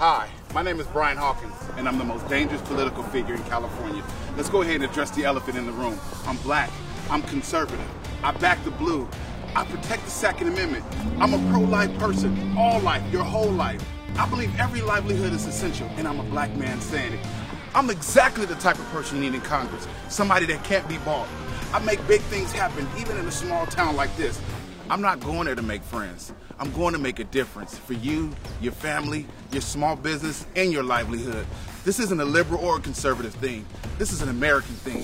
[0.00, 4.02] Hi, my name is Brian Hawkins, and I'm the most dangerous political figure in California.
[4.34, 6.00] Let's go ahead and address the elephant in the room.
[6.24, 6.70] I'm black.
[7.10, 7.86] I'm conservative.
[8.22, 9.06] I back the blue.
[9.54, 10.86] I protect the Second Amendment.
[11.18, 12.56] I'm a pro-life person.
[12.56, 13.84] All life, your whole life.
[14.16, 17.26] I believe every livelihood is essential, and I'm a black man saying it.
[17.74, 19.86] I'm exactly the type of person you need in Congress.
[20.08, 21.28] Somebody that can't be bought.
[21.74, 24.40] I make big things happen, even in a small town like this.
[24.88, 26.32] I'm not going there to make friends.
[26.60, 30.82] I'm going to make a difference for you, your family, your small business, and your
[30.82, 31.46] livelihood.
[31.84, 33.64] This isn't a liberal or a conservative thing.
[33.96, 35.00] This is an American thing.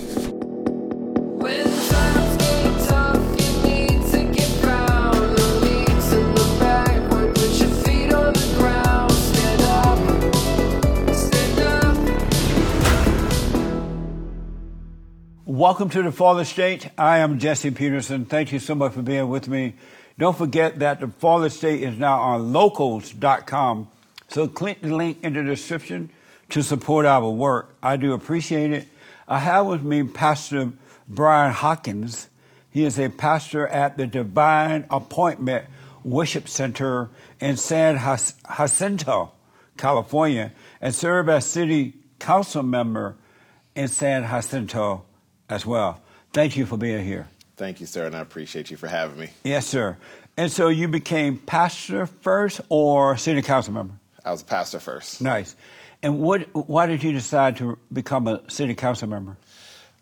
[1.39, 5.15] When times get tough, you need to get proud.
[5.15, 7.33] No need to look backward.
[7.33, 9.11] Put your feet on the ground.
[9.11, 9.97] Stand up.
[11.15, 11.97] Stand up.
[15.47, 16.91] Welcome to the Fallen State.
[16.99, 18.25] I am Jesse Peterson.
[18.25, 19.73] Thank you so much for being with me.
[20.17, 23.87] Don't forget that the Fallen State is now on locals.com.
[24.29, 26.09] So click the link in the description
[26.49, 27.75] to support our work.
[27.83, 28.87] I do appreciate it.
[29.27, 30.71] I have with me Pastor
[31.07, 32.29] Brian Hawkins.
[32.71, 35.65] He is a pastor at the Divine Appointment
[36.03, 39.31] Worship Center in San Jacinto,
[39.77, 43.15] California, and serve as city council member
[43.75, 45.03] in San Jacinto
[45.49, 46.01] as well.
[46.33, 47.27] Thank you for being here.
[47.57, 49.29] Thank you, sir, and I appreciate you for having me.
[49.43, 49.97] Yes, sir.
[50.37, 53.95] And so you became pastor first or city council member?
[54.23, 55.21] I was a pastor first.
[55.21, 55.55] Nice.
[56.03, 56.47] And what?
[56.53, 59.37] Why did you decide to become a city council member?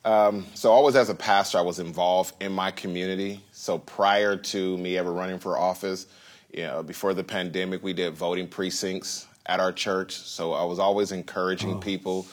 [0.04, 3.42] Um, so, always as a pastor, I was involved in my community.
[3.54, 6.08] So, prior to me ever running for office,
[6.54, 10.16] you know, before the pandemic, we did voting precincts at our church.
[10.16, 12.28] So, I was always encouraging people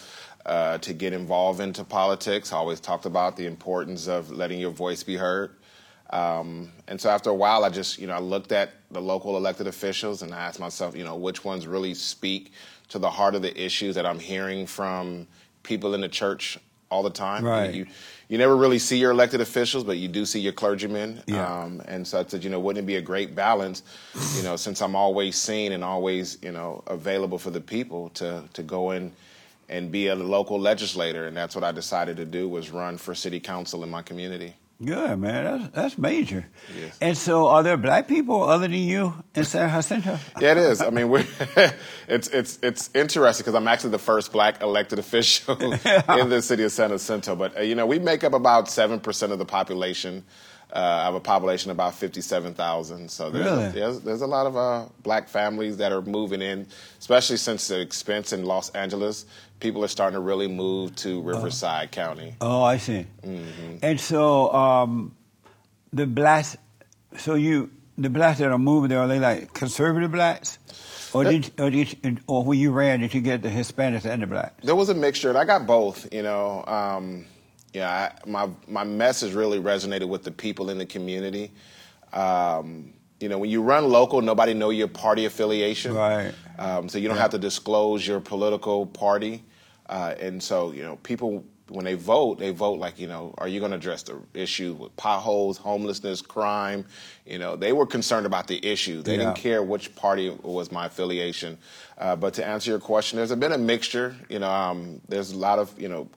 [0.47, 2.53] uh, to get involved into politics.
[2.53, 5.51] I always talked about the importance of letting your voice be heard.
[6.11, 9.37] Um, and so after a while, I just, you know, I looked at the local
[9.37, 12.53] elected officials and I asked myself, you know, which ones really speak
[12.91, 15.27] to the heart of the issues that I'm hearing from
[15.63, 16.59] people in the church
[16.91, 17.45] all the time.
[17.45, 17.73] Right.
[17.73, 17.87] You,
[18.29, 21.23] you never really see your elected officials, but you do see your clergymen.
[21.27, 21.63] Yeah.
[21.63, 23.83] Um, and so I said, you know, wouldn't it be a great balance,
[24.37, 28.45] you know, since I'm always seen and always, you know, available for the people to,
[28.53, 29.13] to go in
[29.73, 31.27] and be a local legislator.
[31.27, 34.55] And that's what I decided to do was run for city council in my community.
[34.85, 35.45] Good man.
[35.45, 36.45] That's that's major.
[36.77, 36.99] Yes.
[37.01, 40.19] And so, are there black people other than you in San Jacinto?
[40.41, 40.81] Yeah, it is.
[40.83, 41.25] I mean, we're,
[42.09, 46.65] it's it's it's interesting because I'm actually the first black elected official in the city
[46.65, 47.37] of San Jacinto.
[47.37, 50.25] But uh, you know, we make up about seven percent of the population.
[50.75, 53.11] Uh, I have a population of about fifty-seven thousand.
[53.11, 53.69] So there's, Really?
[53.69, 56.67] there's there's a lot of uh, black families that are moving in,
[56.99, 59.27] especially since the expense in Los Angeles.
[59.61, 62.35] People are starting to really move to Riverside County.
[62.41, 63.07] Oh, I see.
[63.23, 63.77] Mm-hmm.
[63.83, 65.15] And so, um,
[65.93, 66.57] the blacks.
[67.19, 70.59] So you, the blacks that are moving there, are they like conservative blacks,
[71.13, 74.27] or did, or did, or when you ran, did you get the Hispanics and the
[74.27, 74.65] blacks?
[74.65, 76.13] There was a mixture, and I got both.
[76.13, 77.27] You know, um,
[77.73, 81.51] yeah, I, my my message really resonated with the people in the community.
[82.13, 86.35] Um, you know, when you run local, nobody know your party affiliation, Right.
[86.59, 89.43] Um, so you don't have to disclose your political party,
[89.89, 93.49] uh, and so you know, people when they vote, they vote like you know, are
[93.49, 96.85] you going to address the issue with potholes, homelessness, crime?
[97.25, 99.01] You know, they were concerned about the issue.
[99.01, 99.19] They Yeah.
[99.25, 101.57] didn't care which party was my affiliation.
[101.97, 104.15] Uh, but to answer your question, there's been a mixture.
[104.29, 106.09] You know, um, there's a lot of you know,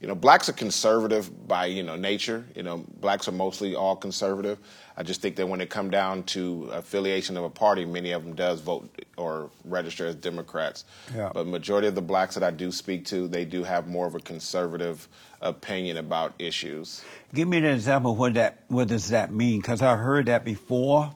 [0.00, 2.44] you know, blacks are conservative by you know nature.
[2.54, 4.58] You know, blacks are mostly all conservative.
[4.96, 8.24] I just think that when it come down to affiliation of a party, many of
[8.24, 10.84] them does vote or register as Democrats.
[11.14, 11.30] Yeah.
[11.32, 14.14] But majority of the blacks that I do speak to, they do have more of
[14.14, 15.08] a conservative
[15.40, 17.02] opinion about issues.
[17.34, 19.60] Give me an example of what that what does that mean?
[19.60, 21.14] Because I've heard that before,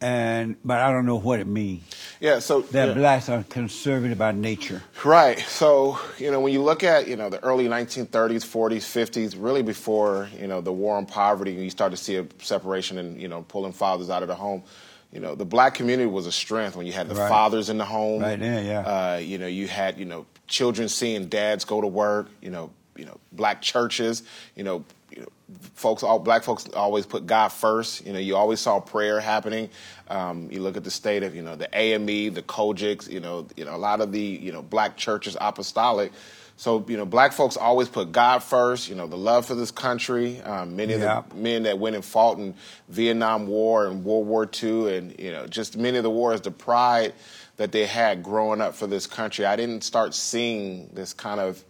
[0.00, 1.82] and but I don't know what it means.
[2.20, 2.38] Yeah.
[2.38, 2.94] So That yeah.
[2.94, 4.82] blacks are conservative by nature.
[5.04, 5.38] Right.
[5.40, 9.62] So, you know, when you look at, you know, the early 1930s, 40s, 50s, really
[9.62, 13.28] before, you know, the war on poverty, you start to see a separation and, you
[13.28, 14.62] know, pulling fathers out of the home.
[15.12, 17.28] You know, the black community was a strength when you had the Right.
[17.28, 18.20] fathers in the home.
[18.22, 18.80] Right there, yeah.
[18.80, 22.70] Uh, you know, you had, you know, children seeing dads go to work, you know,
[22.96, 24.22] you know, black churches,
[24.56, 25.28] you know, you know,
[25.74, 28.04] folks, all black folks always put God first.
[28.06, 29.70] You know, you always saw prayer happening.
[30.08, 33.46] Um, you look at the state of, you know, the AME, the COGICs, you know,
[33.56, 36.12] you know, a lot of the, you know, black churches, apostolic.
[36.56, 39.70] So, you know, black folks always put God first, you know, the love for this
[39.72, 40.40] country.
[40.42, 41.18] Um, many Yeah.
[41.18, 42.54] of the men that went and fought in
[42.88, 46.50] Vietnam War and World War II and, you know, just many of the wars, the
[46.52, 47.12] pride
[47.56, 49.44] that they had growing up for this country.
[49.44, 51.64] I didn't start seeing this kind of,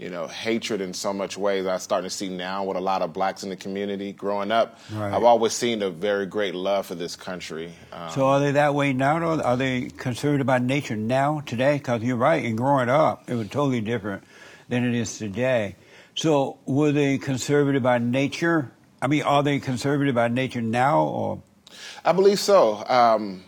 [0.00, 1.66] you know, hatred in so much ways.
[1.66, 4.12] I'm starting to see now with a lot of blacks in the community.
[4.12, 5.12] Growing up, Right.
[5.12, 7.74] I've always seen a very great love for this country.
[7.92, 9.18] Um, So are they that way now?
[9.18, 11.76] Or are they conservative by nature now, today?
[11.76, 14.24] Because you're right, in growing up, it was totally different
[14.70, 15.76] than it is today.
[16.14, 18.72] So were they conservative by nature?
[19.02, 21.42] I mean, are they conservative by nature now, or
[22.04, 22.82] I believe so.
[22.88, 23.44] Um,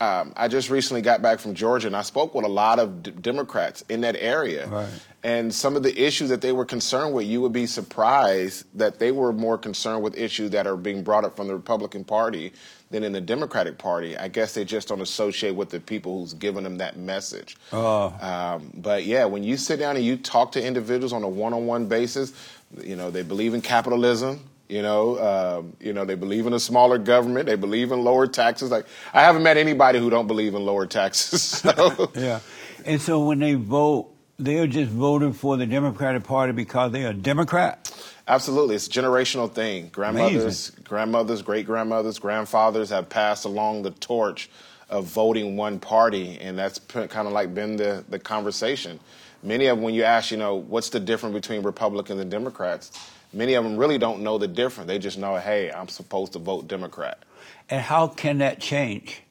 [0.00, 3.02] um, I just recently got back from Georgia, and I spoke with a lot of
[3.02, 4.68] d- Democrats in that area.
[4.68, 4.88] Right.
[5.26, 9.00] And some of the issues that they were concerned with, you would be surprised that
[9.00, 12.52] they were more concerned with issues that are being brought up from the Republican Party
[12.92, 14.16] than in the Democratic Party.
[14.16, 17.56] I guess they just don't associate with the people who's giving them that message.
[17.72, 18.14] Oh.
[18.20, 21.86] Um, but yeah, when you sit down and you talk to individuals on a one-on-one
[21.86, 22.32] basis,
[22.80, 24.48] you know they believe in capitalism.
[24.68, 27.46] You know, um, you know they believe in a smaller government.
[27.46, 28.70] They believe in lower taxes.
[28.70, 31.42] Like I haven't met anybody who don't believe in lower taxes.
[31.66, 32.12] So.
[32.14, 32.38] yeah?
[32.84, 37.14] And so when they vote, they're just voting for the Democratic Party because they're a
[37.14, 37.90] Democrat.
[38.28, 39.88] Absolutely, it's a generational thing.
[39.88, 44.50] Grandmothers, grandmothers, great grandmothers, grandfathers have passed along the torch
[44.90, 49.00] of voting one party, and that's kind of like been the the conversation.
[49.42, 52.90] Many of them, when you ask, you know, what's the difference between Republicans and Democrats?
[53.32, 54.88] Many of them really don't know the difference.
[54.88, 57.22] They just know, hey, I'm supposed to vote Democrat.
[57.68, 59.22] And how can that change?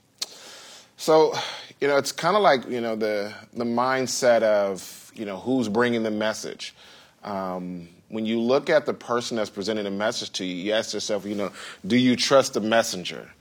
[0.97, 1.33] So,
[1.81, 5.67] you know, it's kind of like you know the the mindset of you know who's
[5.69, 6.75] bringing the message.
[7.23, 10.93] Um, when you look at the person that's presenting the message to you, you ask
[10.93, 11.51] yourself, you know,
[11.85, 13.31] do you trust the messenger?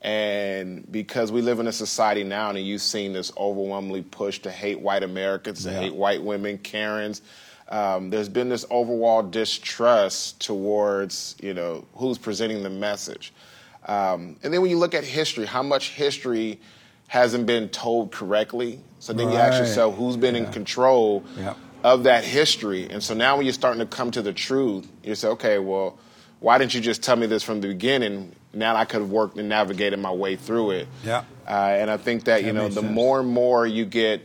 [0.00, 4.50] And because we live in a society now, and you've seen this overwhelmingly push to
[4.50, 5.80] hate white Americans, to Yeah.
[5.80, 7.22] hate white women, Karens.
[7.68, 13.32] Um, there's been this overall distrust towards, you know, who's presenting the message.
[13.86, 16.58] Um, and then when you look at history, how much history
[17.08, 18.80] hasn't been told correctly?
[18.98, 21.54] So then you ask yourself, who's been in control Yeah.
[21.84, 22.88] of that history?
[22.90, 25.98] And so now when you're starting to come to the truth, you say, okay, well,
[26.40, 28.34] why didn't you just tell me this from the beginning?
[28.52, 30.88] Now I could have worked and navigated my way through it.
[31.04, 31.24] Yeah.
[31.46, 32.92] Uh, and I think that, you know, the sense.
[32.94, 34.22] more and more you get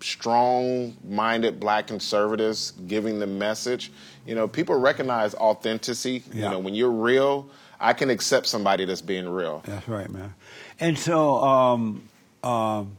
[0.00, 3.90] strong-minded black conservatives giving the message,
[4.26, 6.22] you know, people recognize authenticity.
[6.32, 6.44] Yeah.
[6.44, 7.48] You know, when you're real,
[7.80, 9.62] I can accept somebody that's being real.
[9.64, 10.34] That's right, man.
[10.80, 12.07] And so, um,
[12.42, 12.96] um,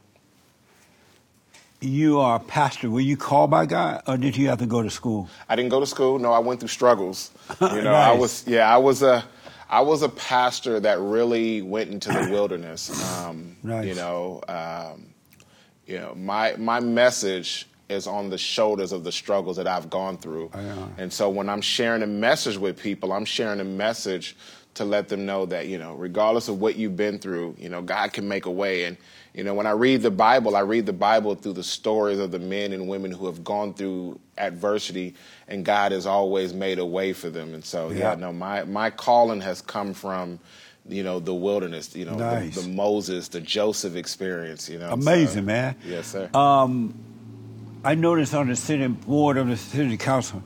[1.82, 2.90] you are a pastor.
[2.90, 5.30] Were you called by God, or did you have to go to school?
[5.48, 6.20] I didn't go to school.
[6.20, 7.32] No, I went through struggles.
[7.62, 9.24] You know, I was yeah, I was a
[9.70, 12.90] I was a pastor that really went into the wilderness.
[13.20, 13.86] Um, Nice.
[13.86, 15.14] You know, um,
[15.86, 20.18] you know, my my message is on the shoulders of the struggles that I've gone
[20.18, 20.52] through.
[20.54, 20.88] Yeah.
[20.98, 24.38] And so when I'm sharing a message with people, I'm sharing a message
[24.76, 27.82] to let them know that, you know, regardless of what you've been through, you know,
[27.82, 28.86] God can make a way.
[28.86, 28.96] And,
[29.34, 32.32] you know, when I read the Bible, I read the Bible through the stories of
[32.32, 35.16] the men and women who have gone through adversity
[35.48, 37.54] and God has always made a way for them.
[37.54, 38.16] And so, yeah, Yeah.
[38.16, 40.40] no, my, my calling has come from,
[40.88, 42.56] you know, the wilderness, you know, Nice.
[42.56, 44.92] the, the Moses, the Joseph experience, you know.
[44.92, 45.76] Amazing, So, man.
[45.86, 46.30] Yes, sir.
[46.34, 46.94] Um,
[47.84, 50.42] I noticed on the city board of the city council,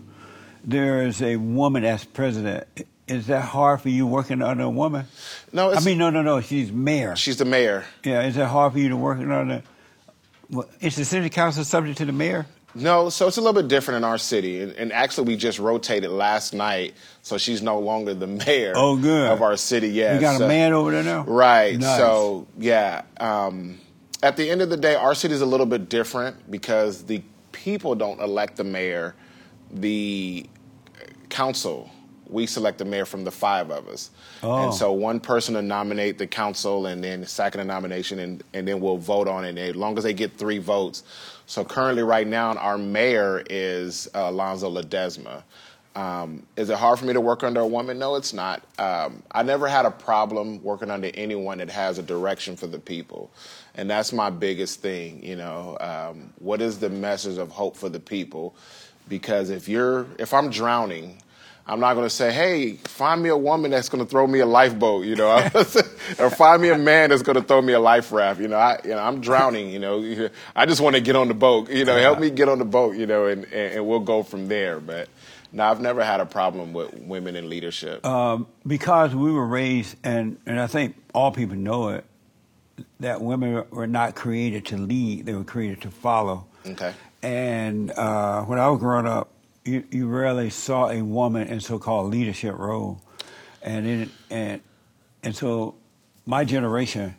[0.63, 2.65] there is a woman as president.
[3.07, 5.05] Is that hard for you working under a woman?
[5.51, 6.39] no, I mean, no, no, no.
[6.41, 7.15] She's mayor.
[7.15, 7.83] she's the mayor.
[8.03, 9.61] yeah, is that hard for you to work under?
[10.49, 12.45] Well, is the city council subject to the mayor?
[12.75, 15.59] No, so it's a little bit different in our city, and, and actually we just
[15.59, 18.73] rotated last night, so she's no longer the mayor.
[18.75, 19.31] Oh, good.
[19.31, 19.89] of our city.
[19.89, 21.23] Yeah, you got so- a man over there now.
[21.23, 21.77] Right.
[21.77, 21.97] Nice.
[21.97, 23.79] So yeah, um,
[24.23, 27.21] at the end of the day, our city is a little bit different because the
[27.51, 29.13] people don't elect the mayor,
[29.71, 30.45] the
[31.29, 31.89] council.
[32.33, 34.09] We select the mayor from the five of us,
[34.41, 34.63] Oh.
[34.65, 38.67] and so one person to nominate the council, and then second a nomination, and, and
[38.67, 39.57] then we'll vote on it.
[39.57, 41.03] As long as they get three votes.
[41.45, 45.43] So currently, right now, our mayor is uh, Alonzo Ledezma.
[45.95, 47.99] Um, is it hard for me to work under a woman?
[47.99, 48.63] No, it's not.
[48.79, 52.79] Um, I never had a problem working under anyone that has a direction for the
[52.79, 53.29] people,
[53.75, 55.23] and that's my biggest thing.
[55.23, 58.55] You know, um, what is the message of hope for the people?
[59.07, 61.21] Because if you're, if I'm drowning,
[61.65, 64.39] I'm not going to say, "Hey, find me a woman that's going to throw me
[64.39, 65.31] a lifeboat," you know,
[66.19, 68.41] or find me a man that's going to throw me a life raft.
[68.41, 69.69] You know, I, you know, I'm drowning.
[69.69, 71.69] You know, I just want to get on the boat.
[71.69, 72.97] You know, help me get on the boat.
[72.97, 74.79] You know, and, and, and we'll go from there.
[74.81, 75.07] But
[75.53, 78.05] no, I've never had a problem with women in leadership.
[78.05, 82.05] um, because we were raised, and, and I think all people know it,
[82.99, 86.45] that women were not created to lead; they were created to follow.
[86.65, 86.93] okay.
[87.21, 89.29] And uh, when I was growing up,
[89.65, 93.01] you, you rarely saw a woman in so-called leadership role,
[93.61, 94.61] and it, and
[95.23, 95.75] and so
[96.25, 97.15] my generation,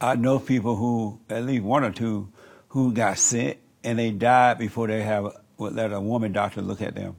[0.00, 2.32] I know people who at least one or two
[2.68, 6.80] who got sick and they died before they have would let a woman doctor look
[6.82, 7.16] at them.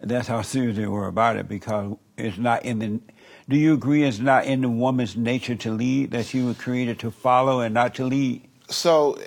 [0.00, 3.00] And that's how serious they were about it because it's not in the.
[3.48, 6.10] Do you agree it's not in the woman's nature to lead?
[6.10, 8.48] That she was created to follow and not to lead.
[8.68, 9.18] So,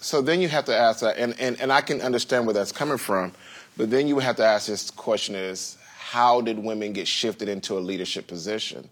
[0.00, 2.72] so then you have to ask that, and, and, and I can understand where that's
[2.72, 3.32] coming from,
[3.78, 7.48] but then you would have to ask this question is, how did women get shifted
[7.48, 8.88] into a leadership position?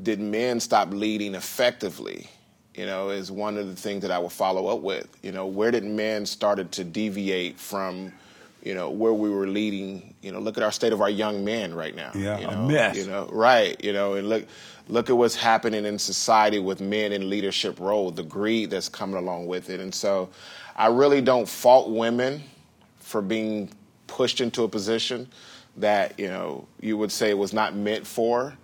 [0.00, 2.28] Did men stop leading effectively?
[2.74, 5.08] You know, is one of the things that I will follow up with.
[5.22, 8.12] You know, where did men started to deviate from,
[8.62, 10.14] you know, where we were leading?
[10.22, 12.10] You know, look at our state of our young men right now.
[12.14, 12.96] Yeah, you a mess.
[12.96, 13.82] You know, right?
[13.82, 14.44] You know, and look,
[14.88, 19.16] look at what's happening in society with men in leadership role, the greed that's coming
[19.16, 20.28] along with it, and so
[20.76, 22.42] I really don't fault women
[22.98, 23.70] for being
[24.06, 25.28] pushed into a position
[25.76, 28.56] that you know you would say was not meant for.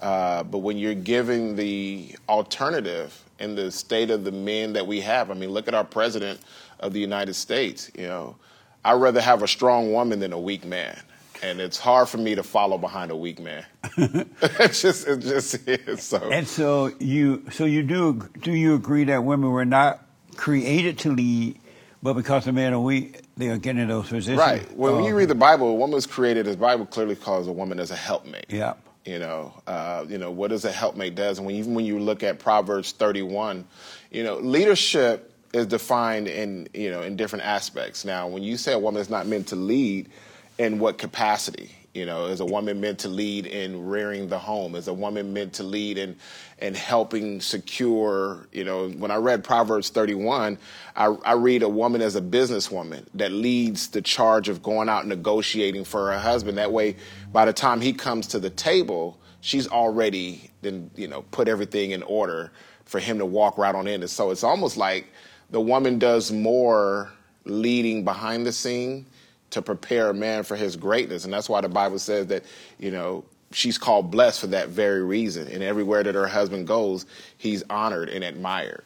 [0.00, 5.00] Uh, but when you're giving the alternative in the state of the men that we
[5.00, 6.40] have, I mean, look at our president
[6.78, 7.90] of the United States.
[7.98, 8.36] You know,
[8.84, 11.00] I'd rather have a strong woman than a weak man,
[11.42, 13.64] and it's hard for me to follow behind a weak man.
[13.96, 16.02] it's just, it just is.
[16.02, 20.04] So And so you, so you do, do you agree that women were not
[20.36, 21.58] created to lead,
[22.02, 24.38] but because the men are weak, they are getting in those positions?
[24.38, 24.70] Right.
[24.76, 27.46] When Uh, you read the Bible, a woman was created, as the Bible clearly calls
[27.46, 28.46] a woman as a helpmate.
[28.50, 28.74] Yeah.
[29.04, 31.98] You know, uh, you know what does a helpmate does, and when even when you
[31.98, 33.64] look at Proverbs 31,
[34.10, 38.04] you know, leadership is defined in you know in different aspects.
[38.04, 40.10] Now, when you say a woman is not meant to lead,
[40.58, 41.70] in what capacity?
[41.94, 44.74] You know, is a woman meant to lead in rearing the home?
[44.74, 46.16] Is a woman meant to lead in
[46.58, 48.46] in helping secure?
[48.52, 50.58] You know, when I read Proverbs 31,
[50.94, 55.06] I, I read a woman as a businesswoman that leads the charge of going out
[55.06, 56.58] negotiating for her husband.
[56.58, 56.96] That way,
[57.32, 61.92] by the time he comes to the table, she's already then you know put everything
[61.92, 62.52] in order
[62.84, 64.02] for him to walk right on in.
[64.02, 65.12] And so it's almost like
[65.50, 67.10] the woman does more
[67.44, 69.06] leading behind the scene
[69.50, 71.24] to prepare a man for his greatness.
[71.24, 72.44] And that's why the Bible says that,
[72.78, 75.48] you know, she's called blessed for that very reason.
[75.48, 78.84] And everywhere that her husband goes, he's honored and admired.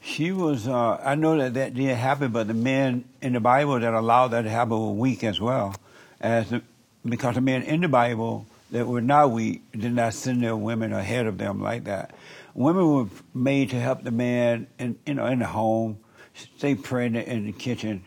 [0.00, 3.78] She was, uh, I know that that didn't happen, but the men in the Bible
[3.78, 5.76] that allowed that to happen were weak as well.
[6.20, 6.62] As the,
[7.04, 10.92] because the men in the Bible that were not weak did not send their women
[10.92, 12.14] ahead of them like that.
[12.54, 15.98] Women were made to help the man in, you know, in the home,
[16.56, 18.04] stay pregnant in the kitchen,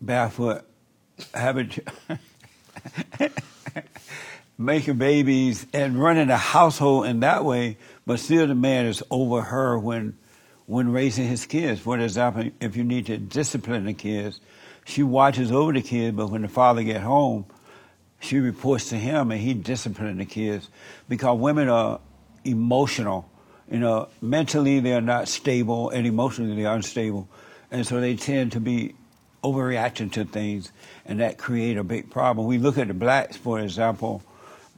[0.00, 0.64] barefoot,
[1.32, 1.70] having,
[4.58, 9.42] making babies and running a household in that way, but still the man is over
[9.42, 10.16] her when
[10.66, 11.80] when raising his kids.
[11.80, 14.40] For example, if you need to discipline the kids,
[14.84, 17.46] she watches over the kids, but when the father get home,
[18.20, 20.68] she reports to him and he disciplines the kids
[21.08, 22.00] because women are
[22.44, 23.30] emotional.
[23.70, 27.28] You know, mentally they're not stable and emotionally they're unstable.
[27.70, 28.94] And so they tend to be
[29.44, 30.72] overreacting to things
[31.04, 32.46] and that create a big problem.
[32.46, 34.22] We look at the blacks, for example,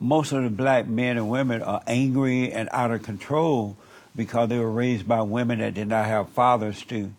[0.01, 3.77] most of the black men and women are angry and out of control
[4.15, 7.13] because they were raised by women that did not have fathers to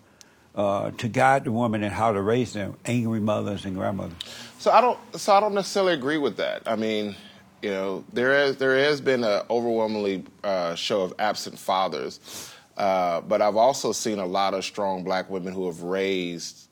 [0.56, 4.18] uh, to guide the woman and how to raise them, angry mothers and grandmothers.
[4.58, 4.98] So I don't.
[5.16, 6.63] So I don't necessarily agree with that.
[6.66, 7.16] I mean,
[7.62, 13.22] you know, there is there has been an overwhelmingly uh, show of absent fathers, uh,
[13.22, 16.66] but I've also seen a lot of strong black women who have raised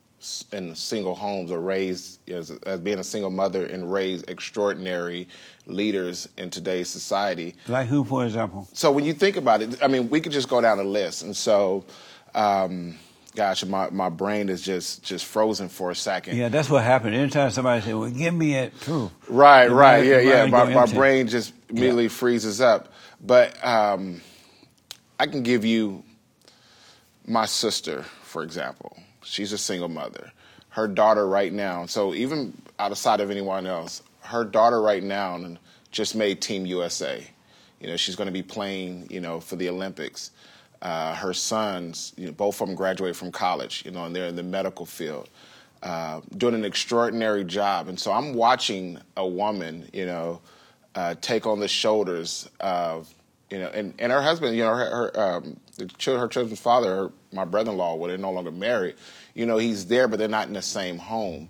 [0.51, 5.27] in single homes or raised as, as being a single mother and raised extraordinary
[5.65, 7.55] leaders in today's society.
[7.67, 8.67] Like who, for example?
[8.73, 11.23] So when you think about it, I mean, we could just go down the list.
[11.23, 11.85] And so,
[12.33, 12.97] um,
[13.35, 16.37] gosh, my, my brain is just just frozen for a second.
[16.37, 17.15] Yeah, that's what happened.
[17.15, 20.45] Anytime somebody say, "Well, give me that proof," Right, the right, yeah, yeah.
[20.45, 22.93] My, my brain just immediately freezes up.
[23.21, 24.21] But um,
[25.19, 26.03] I can give you
[27.27, 28.97] my sister, for example.
[29.25, 30.31] She's a single mother.
[30.69, 35.57] Her daughter right now, so even outside of anyone else, her daughter right now
[35.91, 37.25] just made Team USA.
[37.79, 40.31] You know, she's going to be playing, you know, for the Olympics.
[40.81, 44.27] Uh, her sons, you know, both of them graduated from college, you know, and they're
[44.27, 45.29] in the medical field,
[45.83, 47.87] uh, doing an extraordinary job.
[47.87, 50.41] And so I'm watching a woman, you know,
[50.93, 53.13] uh, take on the shoulders of,
[53.49, 56.59] you know, and, and her husband, you know, her, her um, the children, her children's
[56.59, 58.95] father, her, my brother-in-law, well, they're no longer married.
[59.33, 61.49] You know, he's there, but they're not in the same home.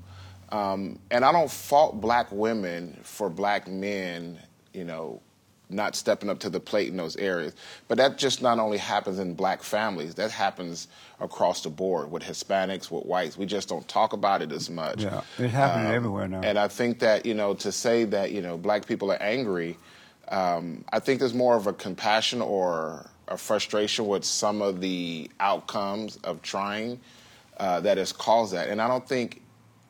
[0.49, 4.39] Um, and I don't fault black women for black men,
[4.73, 5.21] you know,
[5.69, 7.55] not stepping up to the plate in those areas.
[7.87, 10.87] But that just not only happens in black families, that happens
[11.19, 13.37] across the board with Hispanics, with whites.
[13.37, 15.01] We just don't talk about it as much.
[15.03, 16.41] Yeah, it's happening everywhere now.
[16.41, 19.77] And I think that, you know, to say that, you know, black people are angry,
[20.27, 25.29] um, I think there's more of a compassion or a frustration with some of the
[25.39, 26.99] outcomes of trying
[27.57, 28.69] uh, that has caused that.
[28.69, 29.41] And I don't think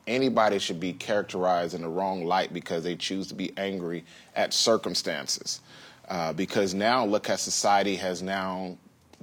[0.06, 4.54] anybody should be characterized in the wrong light because they choose to be angry at
[4.54, 5.60] circumstances.
[6.08, 8.76] Uh, because now, look how society has now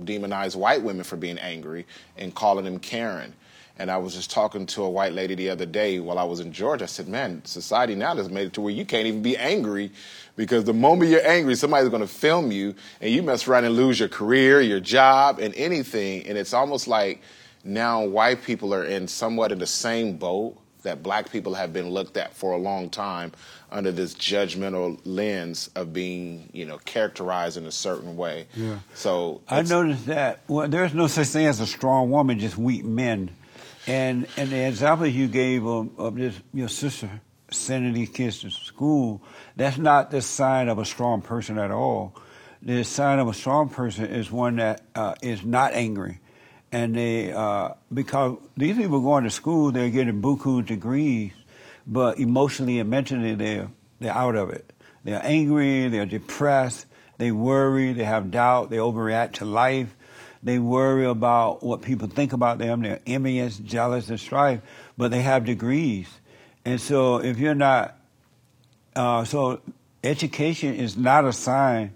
[0.04, 1.86] demonized white women for being angry
[2.18, 3.34] and calling them Karen.
[3.80, 6.40] And I was just talking to a white lady the other day while I was
[6.40, 6.84] in Georgia.
[6.84, 9.92] I said, man, society now has made it to where you can't even be angry
[10.36, 13.76] because the moment you're angry, somebody's going to film you and you mess around and
[13.76, 16.28] lose your career, your job, and anything.
[16.28, 17.22] And it's almost like
[17.64, 21.90] now white people are in somewhat in the same boat that black people have been
[21.90, 23.32] looked at for a long time
[23.72, 28.46] under this judgmental lens of being, you know, characterized in a certain way.
[28.54, 28.80] Yeah.
[28.94, 32.86] So I noticed that well, there's no such thing as a strong woman, just weak
[32.86, 33.32] men.
[33.88, 37.10] And and the example you gave of, of this your sister
[37.52, 39.22] sending these kids to school,
[39.56, 42.16] that's not the sign of a strong person at all.
[42.62, 46.20] The sign of a strong person is one that uh, is not angry,
[46.72, 51.34] and they uh, because these people going to school, they're getting buku degrees,
[51.86, 54.72] but emotionally and mentally they're they're out of it.
[55.04, 56.86] They're angry, they're depressed,
[57.18, 59.94] they worry, they have doubt, they overreact to life.
[60.44, 62.82] They worry about what people think about them.
[62.82, 64.62] They're envious, jealous, and strife,
[64.98, 66.08] but they have degrees.
[66.66, 67.98] And so if you're not,
[68.96, 69.62] uh, so
[70.04, 71.96] education is not a sign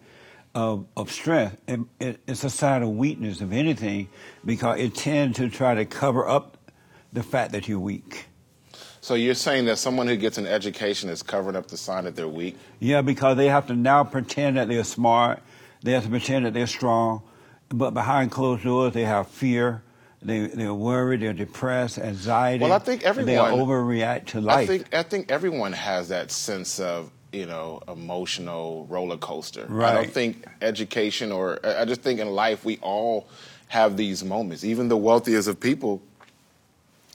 [0.55, 1.61] of, of strength.
[1.67, 4.07] It, it, it's a sign of weakness, if anything,
[4.45, 6.57] because it tends to try to cover up
[7.11, 8.25] the fact that you're weak.
[9.01, 12.15] So you're saying that someone who gets an education is covering up the sign that
[12.15, 12.57] they're weak?
[12.79, 15.41] Yeah, because they have to now pretend that they're smart.
[15.83, 17.21] They have to pretend that they're strong.
[17.69, 19.83] But behind closed doors, they have fear.
[20.21, 21.21] They, they're worried.
[21.21, 22.63] They're depressed, anxiety.
[22.63, 24.57] Well, I think They everyone- overreact to life.
[24.57, 29.65] I think I think everyone has that sense of you know emotional roller coaster.
[29.69, 29.91] Right.
[29.91, 33.27] I don't think education or I I just think in life we all
[33.67, 34.63] have these moments.
[34.63, 36.01] Even the wealthiest of people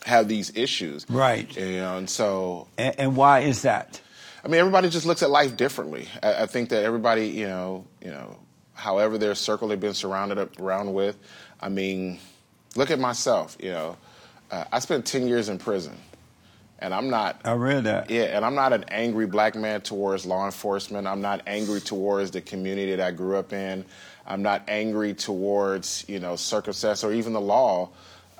[0.04, 1.06] have these issues.
[1.08, 1.54] Right.
[1.56, 4.00] You know, and so and, and why is that?
[4.44, 6.08] I mean, everybody just looks at life differently.
[6.22, 8.36] I, I think that everybody, you know, you know,
[8.82, 11.16] however their circle they've been surrounded up, around with.
[11.60, 12.18] I mean,
[12.76, 13.56] look at myself.
[13.60, 13.96] You know,
[14.50, 15.96] uh, I spent ten years in prison,
[16.80, 17.40] and I'm not.
[17.44, 18.10] I read that.
[18.10, 21.06] Yeah, and I'm not an angry black man towards law enforcement.
[21.06, 23.84] I'm not angry towards the community that I grew up in.
[24.26, 27.90] I'm not angry towards you know circumstance or even the law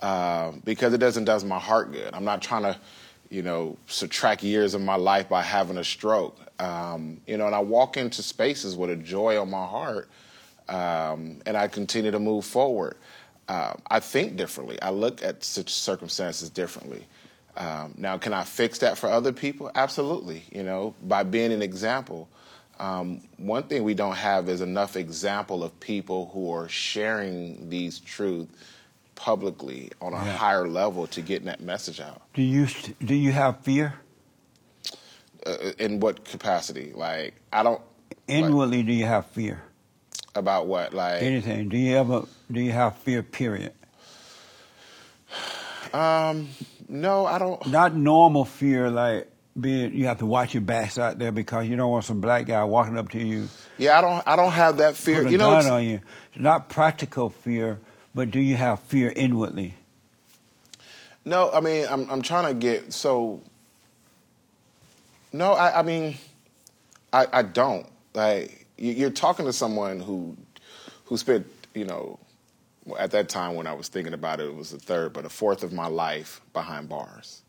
[0.03, 2.13] uh, because it doesn't does my heart good.
[2.13, 2.77] I'm not trying to
[3.31, 6.37] you know subtract years of my life by having a stroke.
[6.59, 10.09] Um, you know, and I walk into spaces with a joy on my heart,
[10.69, 12.97] um, and I continue to move forward.
[13.49, 14.81] Uh, I think differently.
[14.81, 17.07] I look at such circumstances differently.
[17.57, 19.71] Um, now, can I fix that for other people?
[19.75, 20.45] Absolutely.
[20.51, 22.29] You know, by being an example.
[22.79, 27.99] Um, one thing we don't have is enough example of people who are sharing these
[27.99, 28.53] truths
[29.15, 30.37] publicly on a Yeah.
[30.37, 32.23] higher level to getting that message out.
[32.35, 32.67] Do you
[33.05, 33.95] do you have fear?
[35.45, 36.93] Uh, in what capacity?
[36.95, 37.81] Like, I don't.
[38.29, 39.61] Inwardly, do you have fear?
[40.35, 40.95] About what?
[40.95, 41.69] Like, Anything?
[41.69, 43.23] Do you ever do you have fear?
[43.23, 43.73] Period.
[45.93, 46.49] um,
[46.89, 47.67] no, I don't.
[47.67, 51.77] Not normal fear, like being you have to watch your backs out there because you
[51.77, 54.23] don't want some black guy walking up to you, Yeah, I don't.
[54.27, 55.27] I don't have that fear.
[55.29, 56.01] You know, on you.
[56.35, 57.81] Not practical fear,
[58.15, 59.75] but do you have fear inwardly?
[61.25, 63.43] No, I mean, I'm I'm trying to get so.
[65.33, 66.17] No, I, I mean,
[67.13, 70.37] I I don't like you're talking to someone who
[71.05, 72.19] who spent you know
[72.99, 75.29] at that time when I was thinking about it, it was a third, but a
[75.29, 77.43] fourth of my life behind bars,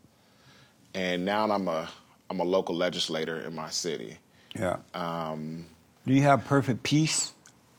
[0.94, 1.88] and now I'm a
[2.30, 4.18] I'm a local legislator in my city.
[4.54, 4.76] Yeah.
[4.94, 5.66] Um,
[6.06, 7.32] Do you have perfect peace?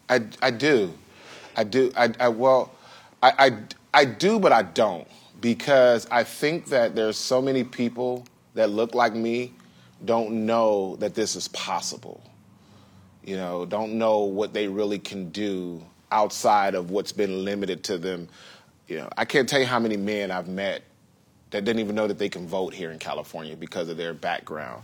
[0.09, 0.93] I, I do.
[1.55, 1.91] I do.
[1.95, 2.73] I, I well,
[3.23, 3.31] I,
[3.93, 5.07] I, I do, but I don't
[5.41, 9.53] because I think that there's so many people that look like me
[10.03, 12.21] don't know that this is possible.
[13.25, 17.97] You know, don't know what they really can do outside of what's been limited to
[17.97, 18.29] them.
[18.87, 20.83] You know, I can't tell you how many men I've met
[21.49, 24.83] that didn't even know that they can vote here in California because of their background.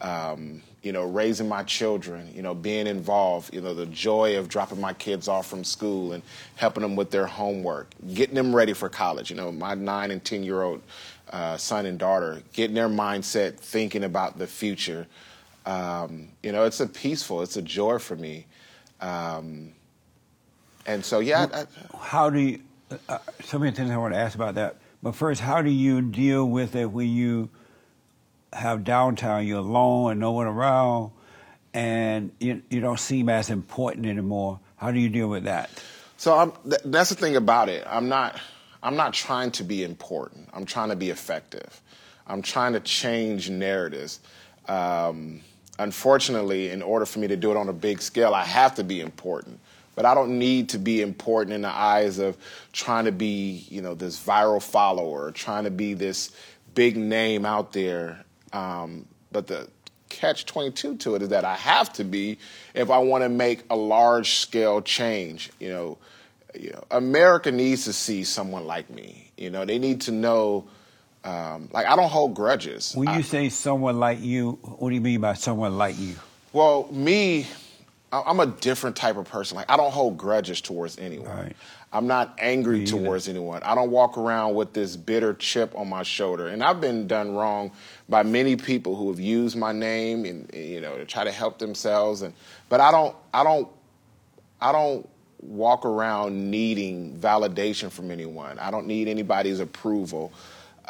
[0.00, 4.48] Um, you know, raising my children, you know, being involved, you know, the joy of
[4.48, 6.22] dropping my kids off from school and
[6.56, 9.30] helping them with their homework, getting them ready for college.
[9.30, 10.82] You know, my nine and 10 year old
[11.30, 15.06] uh, son and daughter, getting their mindset thinking about the future.
[15.66, 18.46] Um, you know, it's a peaceful, it's a joy for me.
[19.00, 19.72] Um,
[20.86, 21.66] and so, yeah, I, I,
[21.98, 22.60] How do you?
[23.08, 24.76] Uh, so many things I want to ask about that.
[25.02, 27.50] But first, how do you deal with it when you
[28.52, 29.46] have downtime?
[29.46, 31.12] You're alone and no one around,
[31.72, 34.60] and you you don't seem as important anymore.
[34.76, 35.70] How do you deal with that?
[36.16, 37.86] So I'm, th- that's the thing about it.
[37.88, 38.40] I'm not.
[38.82, 40.48] I'm not trying to be important.
[40.52, 41.80] I'm trying to be effective.
[42.26, 44.20] I'm trying to change narratives.
[44.68, 45.42] Um,
[45.80, 48.84] unfortunately, in order for me to do it on a big scale, I have to
[48.84, 49.58] be important.
[49.94, 52.36] But I don't need to be important in the eyes of
[52.72, 56.32] trying to be, you know, this viral follower, trying to be this
[56.74, 58.24] big name out there.
[58.52, 59.68] Um, but the
[60.08, 62.38] catch 22 to it is that I have to be
[62.74, 65.50] if I want to make a large scale change.
[65.58, 65.98] You know,
[66.58, 69.30] you know, America needs to see someone like me.
[69.36, 70.68] You know, they need to know.
[71.24, 72.94] Um, like I don't hold grudges.
[72.94, 76.16] When you I- say someone like you, what do you mean by someone like you?
[76.52, 77.46] Well, me,
[78.12, 79.56] I'm a different type of person.
[79.56, 81.28] Like I don't hold grudges towards anyone.
[81.28, 81.56] Right.
[81.92, 83.62] I'm not angry towards anyone.
[83.64, 86.46] I don't walk around with this bitter chip on my shoulder.
[86.46, 87.72] And I've been done wrong
[88.08, 91.58] by many people who have used my name and you know to try to help
[91.58, 92.22] themselves.
[92.22, 92.32] And
[92.68, 93.68] but I don't I don't
[94.60, 95.08] I don't
[95.40, 98.58] walk around needing validation from anyone.
[98.58, 100.32] I don't need anybody's approval.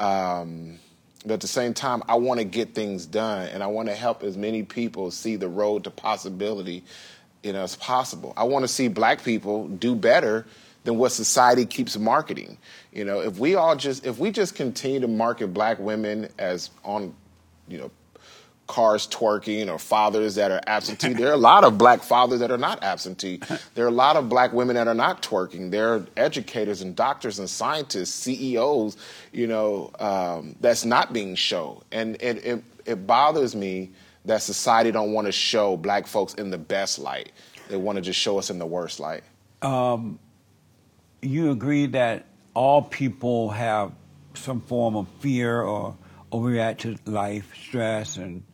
[0.01, 0.79] Um,
[1.25, 3.95] but at the same time, I want to get things done, and I want to
[3.95, 6.83] help as many people see the road to possibility,
[7.43, 8.33] you know, as possible.
[8.37, 10.47] I want to see Black people do better
[10.85, 12.57] than what society keeps marketing.
[12.91, 16.71] You know, if we all just if we just continue to market Black women as
[16.85, 17.15] on,
[17.69, 17.91] you know,
[18.71, 21.13] cars twerking or fathers that are absentee.
[21.13, 23.41] There are a lot of black fathers that are not absentee.
[23.75, 25.73] There are a lot of black women that are not twerking.
[25.73, 28.97] There are educators and doctors and scientists, CEOs,
[29.33, 31.83] you know, um, that's not being shown.
[31.91, 33.91] And it, it, it bothers me
[34.25, 37.33] that society don't want to show black folks in the best light.
[37.69, 39.25] They want to just show us in the worst light.
[41.23, 43.91] You agree that all people have
[44.35, 45.97] some form of fear or
[46.33, 48.45] overreact to life, stress, and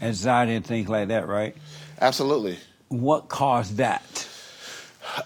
[0.00, 1.56] anxiety and things like that, right?
[2.00, 2.58] Absolutely.
[2.88, 4.26] What caused that?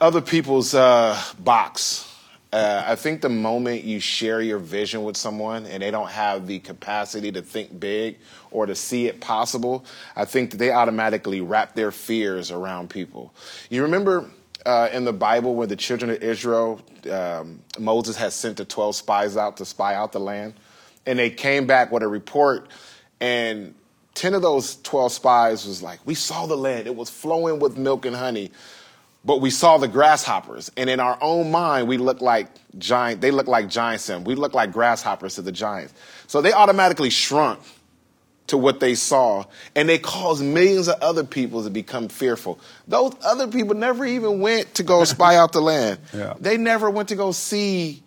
[0.01, 2.07] other people's uh, box.
[2.53, 6.49] Uh, I think the moment you share your vision with someone and they don't have
[6.49, 8.19] the capacity to think big
[8.51, 9.85] or to see it possible,
[10.17, 13.33] I think that they automatically wrap their fears around people.
[13.69, 14.29] You remember
[14.67, 16.81] uh, in the Bible when the children of Israel,
[17.11, 20.55] um, Moses had sent the 12 spies out to spy out the land,
[21.07, 22.69] and they came back with a report,
[23.21, 23.75] and
[24.21, 27.79] 10 of those 12 spies was like, We saw the land, it was flowing with
[27.79, 28.51] milk and honey
[29.25, 30.71] but we saw the grasshoppers.
[30.77, 34.25] And in our own mind we look like giant they look like giants to them.
[34.25, 35.93] we look like grasshoppers to the giants.
[36.27, 37.61] So they automatically shrunk
[38.47, 39.45] to what they saw
[39.77, 42.59] and they caused millions of other people to become fearful.
[42.89, 46.01] Those other people never even went to go spy out the land.
[46.13, 46.35] Yeah.
[46.41, 48.03] they never went to go see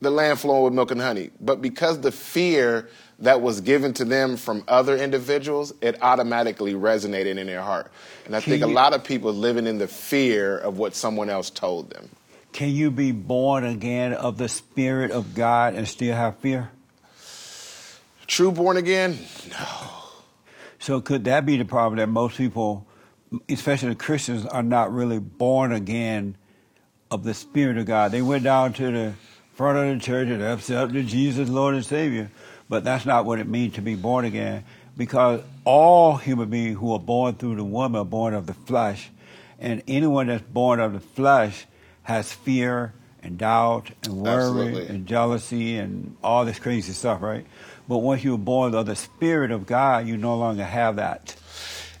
[0.00, 1.30] the land flowing with milk and honey.
[1.40, 2.88] But because the fear
[3.20, 7.90] that was given to them from other individuals it automatically resonated in their heart
[8.26, 10.94] and i Can think a you- lot of people living in the fear of what
[10.94, 12.08] someone else told them
[12.52, 16.70] Can you be born again of the Spirit of God and still have fear?
[18.26, 19.18] true born again
[19.50, 19.66] No.
[20.80, 22.86] So could that be the problem that most people,
[23.48, 26.36] especially the Christians, are not really born again
[27.10, 28.12] of the Spirit of God?
[28.12, 29.12] They went down to the
[29.54, 30.60] front of the church and up
[30.92, 32.30] to Jesus, Lord and Savior,
[32.68, 34.64] but that's not what it means to be born again.
[34.96, 39.10] Because all human beings who are born through the woman are born of the flesh,
[39.60, 41.66] and anyone that's born of the flesh
[42.02, 44.32] has fear and doubt and worry
[44.68, 44.86] Absolutely.
[44.86, 47.46] and jealousy and all this crazy stuff, right?
[47.88, 51.36] But once you're born of the Spirit of God, you no longer have that.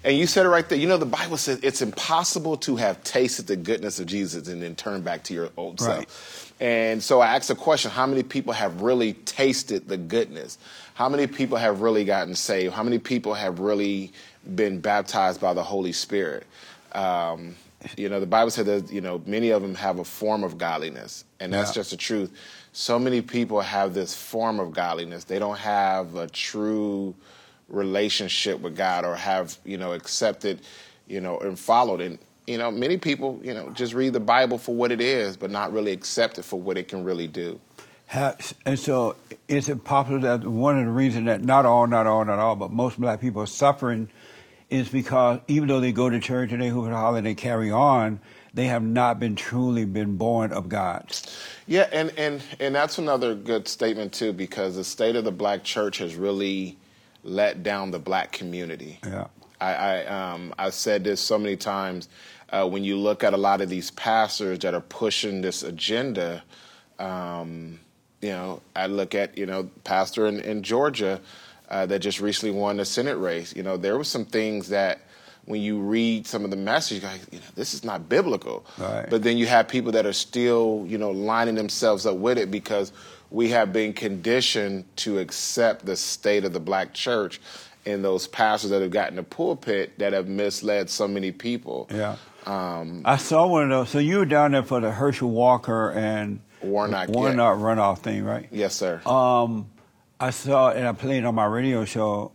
[0.04, 0.78] And you said it right there.
[0.78, 4.62] You know, the Bible says it's impossible to have tasted the goodness of Jesus and
[4.62, 6.08] then turn back to your old Right.
[6.08, 6.47] self.
[6.60, 10.58] And so I asked the question how many people have really tasted the goodness?
[10.94, 12.74] How many people have really gotten saved?
[12.74, 14.12] How many people have really
[14.54, 16.44] been baptized by the Holy Spirit?
[16.92, 17.54] Um,
[17.96, 20.58] you know, the Bible said that, you know, many of them have a form of
[20.58, 21.74] godliness, and that's Yeah.
[21.74, 22.32] just the truth.
[22.72, 25.24] So many people have this form of godliness.
[25.24, 27.14] They don't have a true
[27.68, 30.60] relationship with God or have, you know, accepted,
[31.06, 32.00] you know, and followed.
[32.00, 32.18] And,
[32.48, 35.50] you know, many people, you know, just read the Bible for what it is, but
[35.50, 37.60] not really accept it for what it can really do.
[38.10, 39.16] And so,
[39.48, 42.56] is it popular that one of the reasons that not all, not all, not all,
[42.56, 44.08] but most black people are suffering
[44.70, 47.34] is because even though they go to church and they hoop and holler and they
[47.34, 48.18] carry on,
[48.54, 51.14] they have not been truly been born of God.
[51.66, 55.62] Yeah, and, and, and that's another good statement, too, because the state of the black
[55.62, 56.78] church has really
[57.22, 59.00] let down the black community.
[59.04, 59.26] Yeah.
[59.60, 62.08] I, I um, I've said this so many times.
[62.50, 66.42] Uh, when you look at a lot of these pastors that are pushing this agenda,
[66.98, 67.78] um,
[68.20, 71.20] you know, I look at you know pastor in, in Georgia
[71.68, 73.54] uh, that just recently won the Senate race.
[73.54, 75.00] You know, there were some things that
[75.44, 78.66] when you read some of the message, you, you know, this is not biblical.
[78.76, 79.08] Right.
[79.08, 82.50] But then you have people that are still you know lining themselves up with it
[82.50, 82.92] because
[83.30, 87.40] we have been conditioned to accept the state of the black church
[87.84, 91.88] and those pastors that have gotten the pulpit that have misled so many people.
[91.90, 92.16] Yeah.
[92.48, 93.90] Um, I saw one of those.
[93.90, 97.14] So you were down there for the Herschel Walker and Warnock, yeah.
[97.14, 98.48] Warnock runoff thing, right?
[98.50, 99.00] yes, sir.
[99.06, 99.68] Um,
[100.18, 102.32] I saw and I played on my radio show.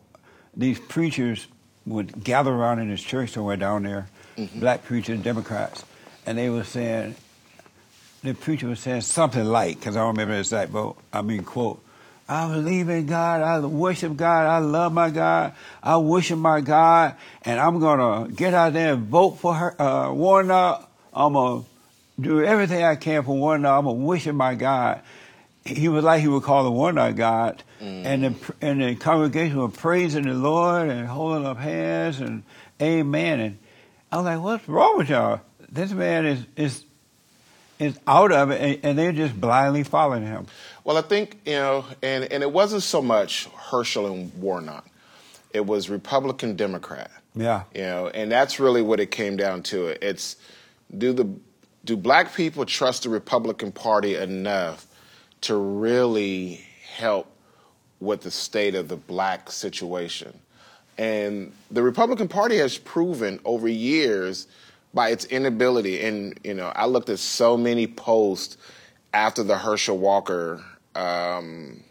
[0.56, 1.48] These preachers
[1.86, 4.60] would gather around in this church somewhere down there, Mm-hmm.
[4.62, 5.84] black preachers, Democrats,
[6.26, 7.16] and they were saying,
[8.24, 11.44] the preacher was saying something like, because I don't remember the exact, but I mean,
[11.44, 11.83] quote,
[12.28, 17.16] I believe in God, I worship God, I love my God, I worship my God,
[17.44, 20.90] and I'm gonna get out there and vote for her, uh, Warnock.
[21.14, 21.64] I'm gonna
[22.20, 23.80] do everything I can for Warnock.
[23.80, 25.02] I'm gonna worship my God.
[25.66, 29.74] He was like he would call the Warnock God, and the and the congregation was
[29.76, 32.44] praising the Lord and holding up hands and
[32.82, 33.40] Amen.
[33.40, 33.58] And
[34.12, 35.42] I was like, what's wrong with y'all?
[35.72, 36.86] This man is is
[37.80, 40.48] is out of it, and, and they're just blindly following him.
[40.84, 44.90] Well, I think, you know, and, and it wasn't so much Herschel and Warnock,
[45.54, 47.12] it was Republican Democrat.
[47.36, 47.64] Yeah.
[47.74, 49.88] You know, and that's really what it came down to.
[50.06, 50.36] It's
[50.98, 51.28] do the
[51.86, 54.88] do black people trust the Republican Party enough
[55.42, 56.66] to really
[56.96, 57.28] help
[58.00, 60.40] with the state of the black situation?
[60.98, 64.48] And the Republican Party has proven over years
[64.94, 68.58] by its inability, and you know, I looked at so many posts
[69.12, 70.64] after the Herschel Walker
[70.96, 71.84] um,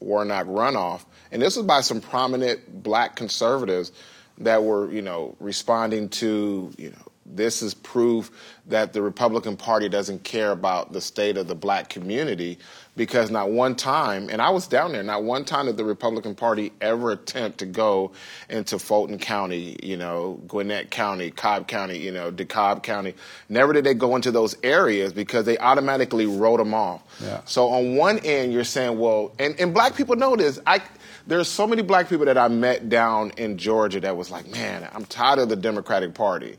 [0.00, 3.92] Warnock runoff, and this was by some prominent black conservatives
[4.38, 8.30] that were, you know, responding to, you know, this is proof
[8.66, 12.58] that the Republican Party doesn't care about the state of the black community
[12.96, 16.34] because not one time, and I was down there, not one time did the Republican
[16.34, 18.12] Party ever attempt to go
[18.48, 23.14] into Fulton County, you know, Gwinnett County, Cobb County, you know, DeKalb County.
[23.48, 27.02] Never did they go into those areas because they automatically wrote them off.
[27.22, 27.40] Yeah.
[27.46, 30.60] So on one end, you're saying, well, and, and black people know this.
[30.66, 30.82] I
[31.26, 34.88] there's so many black people that I met down in Georgia that was like, man,
[34.92, 36.56] I'm tired of the Democratic Party.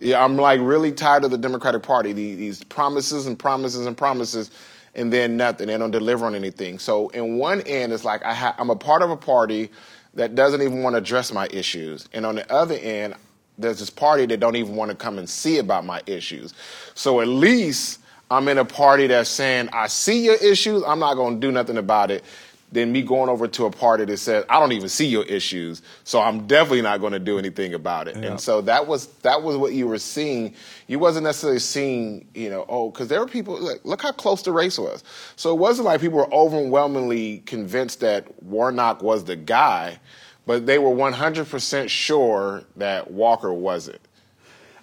[0.00, 2.12] Yeah, I'm like really tired of the Democratic Party.
[2.12, 4.50] These, promises and promises and promises,
[4.94, 5.68] and then nothing.
[5.68, 6.78] They don't deliver on anything.
[6.78, 9.70] So, in one end, it's like I ha- I'm a part of a party
[10.14, 13.14] that doesn't even want to address my issues, and on the other end,
[13.58, 16.54] there's this party that don't even want to come and see about my issues.
[16.94, 20.82] So at least I'm in a party that's saying I see your issues.
[20.86, 22.24] I'm not going to do nothing about it.
[22.72, 25.82] Than me going over to a party that says I don't even see your issues,
[26.02, 28.16] so I'm definitely not going to do anything about it.
[28.16, 28.32] Yeah.
[28.32, 30.52] And so that was that was what you were seeing.
[30.88, 33.58] You wasn't necessarily seeing, you know, oh, because there were people.
[33.60, 35.04] Like, look how close the race was.
[35.36, 40.00] So it wasn't like people were overwhelmingly convinced that Warnock was the guy,
[40.44, 44.00] but they were 100% sure that Walker wasn't.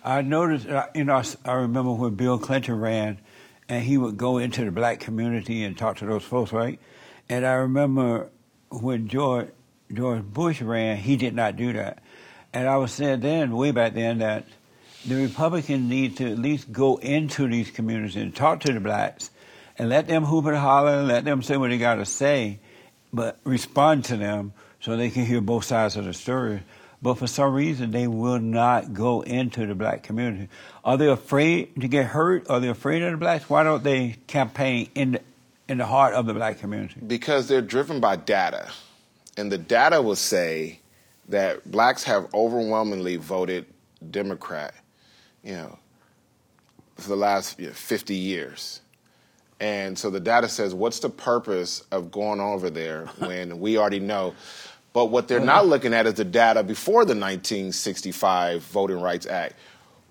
[0.04, 3.20] I noticed, uh, you know, I remember when Bill Clinton ran,
[3.70, 6.80] and he would go into the black community and talk to those folks, right?
[7.30, 8.30] And I remember
[8.70, 9.50] when George
[9.92, 12.00] George Bush ran, he did not do that.
[12.52, 14.46] And I was saying then, way back then, that
[15.06, 19.30] the Republicans need to at least go into these communities and talk to the blacks,
[19.78, 22.60] and let them hoop and holler, and let them say what they got to say,
[23.12, 26.62] but respond to them so they can hear both sides of the story.
[27.02, 30.48] But for some reason, they will not go into the black community.
[30.86, 32.50] Are they afraid to get hurt?
[32.50, 33.50] Are they afraid of the blacks?
[33.50, 35.22] Why don't they campaign in the,
[35.74, 37.02] in the heart of the black community?
[37.06, 38.72] Because they're driven by data.
[39.36, 40.80] And the data will say
[41.28, 43.66] that blacks have overwhelmingly voted
[44.12, 44.76] Democrat,
[45.44, 45.80] you know,
[46.96, 48.82] for the last you know, 50 years.
[49.60, 54.00] And so the data says, what's the purpose of going over there when we already
[54.00, 54.36] know?
[54.94, 59.56] But what they're not looking at is the data before the 1965 Voting Rights Act.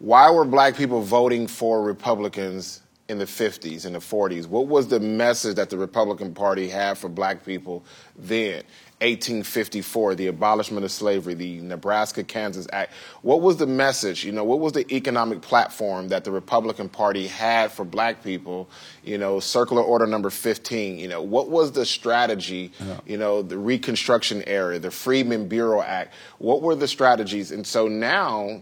[0.00, 4.46] Why were black people voting for Republicans in the 50s and the 40s?
[4.46, 7.84] What was the message that the Republican Party had for black people
[8.16, 8.62] then?
[9.02, 12.92] 1854, the abolishment of slavery, the Nebraska Kansas Act.
[13.22, 14.24] What was the message?
[14.24, 18.70] You know, what was the economic platform that the Republican Party had for black people?
[19.02, 20.98] You know, circular order number 15.
[20.98, 22.70] You know, what was the strategy?
[23.04, 26.14] You know, the Reconstruction era, the Freedmen Bureau Act.
[26.38, 27.50] What were the strategies?
[27.50, 28.60] And so now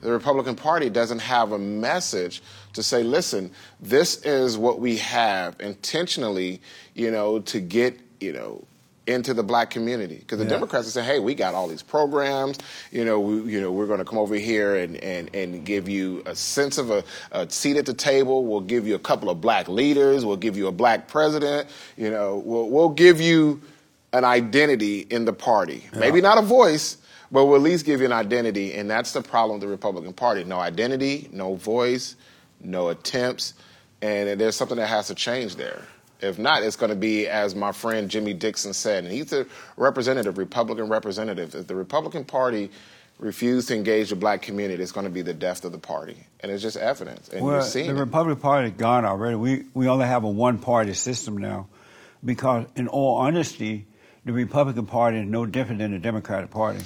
[0.00, 5.56] the Republican Party doesn't have a message to say, listen, this is what we have
[5.60, 6.60] intentionally,
[6.94, 8.64] you know, to get, you know,
[9.06, 10.50] into the black community because the Yeah.
[10.50, 12.58] Democrats are saying, "Hey, we got all these programs.
[12.92, 15.88] You know, we, you know, we're going to come over here and, and, and give
[15.88, 18.44] you a sense of a, a seat at the table.
[18.44, 20.24] We'll give you a couple of black leaders.
[20.24, 21.68] We'll give you a black president.
[21.96, 23.60] You know, we'll, we'll give you
[24.12, 25.84] an identity in the party.
[25.96, 26.96] Maybe not a voice,
[27.30, 28.74] but we'll at least give you an identity.
[28.74, 32.16] And that's the problem with the Republican Party: no identity, no voice,
[32.62, 33.54] no attempts,
[34.02, 35.82] and there's something that has to change there.
[36.20, 39.46] If not, it's going to be as my friend Jimmy Dixon said, and he's a
[39.76, 41.54] representative, Republican representative.
[41.54, 42.70] If the Republican Party
[43.18, 46.16] refused to engage the black community, it's going to be the death of the party,
[46.40, 47.28] and it's just evidence.
[47.28, 48.04] And Well, you're seeing the it.
[48.04, 49.36] Republican Party is gone already.
[49.36, 51.68] We we only have a one party system now,
[52.22, 53.86] because in all honesty,
[54.24, 56.80] the Republican Party is no different than the Democratic Party.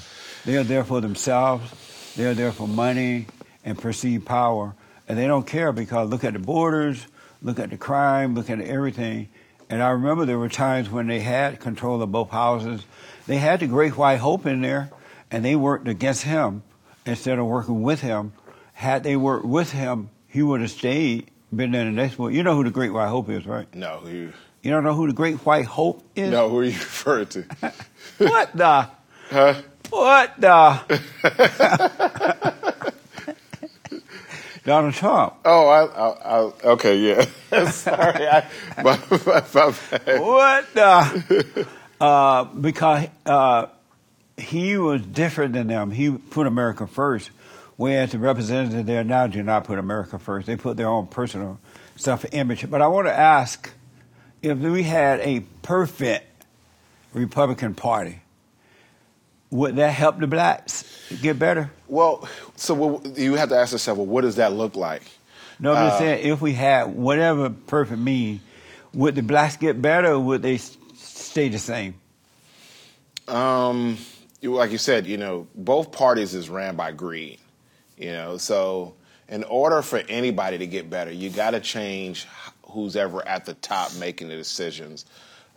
[0.44, 2.14] They are there for themselves.
[2.16, 3.26] They are there for money
[3.64, 4.74] and perceived power,
[5.08, 7.06] and they don't care because look at the borders,
[7.42, 9.28] look at the crime, look at everything.
[9.68, 12.84] And I remember there were times when they had control of both houses.
[13.26, 14.90] They had the Great White Hope in there,
[15.30, 16.62] and they worked against him
[17.06, 18.32] instead of working with him.
[18.74, 22.34] Had they worked with him, he would have stayed, been there the next one.
[22.34, 23.72] You know who the Great White Hope is, right?
[23.74, 24.32] no, who
[24.64, 26.30] you, don't know who the Great White Hope is?
[26.30, 27.44] no, who are you referring to?
[28.18, 28.88] What the?
[29.30, 29.54] huh?
[29.90, 31.02] What the?
[34.64, 35.34] Donald Trump.
[35.44, 36.38] Oh, I, I, I
[36.70, 37.70] okay, yeah.
[37.70, 38.48] Sorry, I,
[38.82, 40.20] my, my, my bad.
[40.20, 41.66] What the?
[42.00, 43.66] uh, because uh,
[44.38, 45.90] he was different than them.
[45.90, 47.30] He put America first,
[47.76, 50.46] whereas the representatives there now do not put America first.
[50.46, 51.58] They put their own personal
[51.96, 52.70] self-image.
[52.70, 53.70] But I want to ask
[54.44, 56.44] if we had a perfect
[57.12, 58.20] Republican Party,
[59.50, 60.84] would that help the blacks
[61.22, 61.70] get better?
[61.88, 65.02] Well, so what, you have to ask yourself, well, what does that look like?
[65.60, 68.40] No, I'm just Uh, saying if we had whatever perfect mean,
[68.92, 71.94] would the blacks get better or would they stay the same?
[73.28, 73.96] Um,
[74.42, 77.38] like you said, you know, both parties is ran by greed.
[77.96, 78.94] You know, so
[79.28, 82.26] in order for anybody to get better, you got to change
[82.74, 85.06] who's ever at the top making the decisions.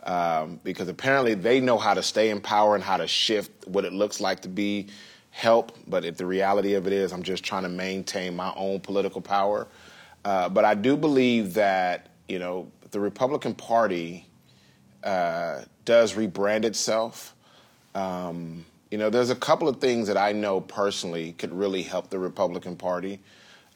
[0.04, 3.84] Um, because apparently they know how to stay in power and how to shift what
[3.84, 4.86] it looks like to be
[5.30, 5.76] help.
[5.86, 9.20] But if the reality of it is, I'm just trying to maintain my own political
[9.20, 9.66] power.
[10.24, 14.26] Uh, but I do believe that you know the Republican Party
[15.04, 17.34] uh, does rebrand itself.
[17.94, 22.10] Um, you know, there's a couple of things that I know personally could really help
[22.10, 23.20] the Republican Party.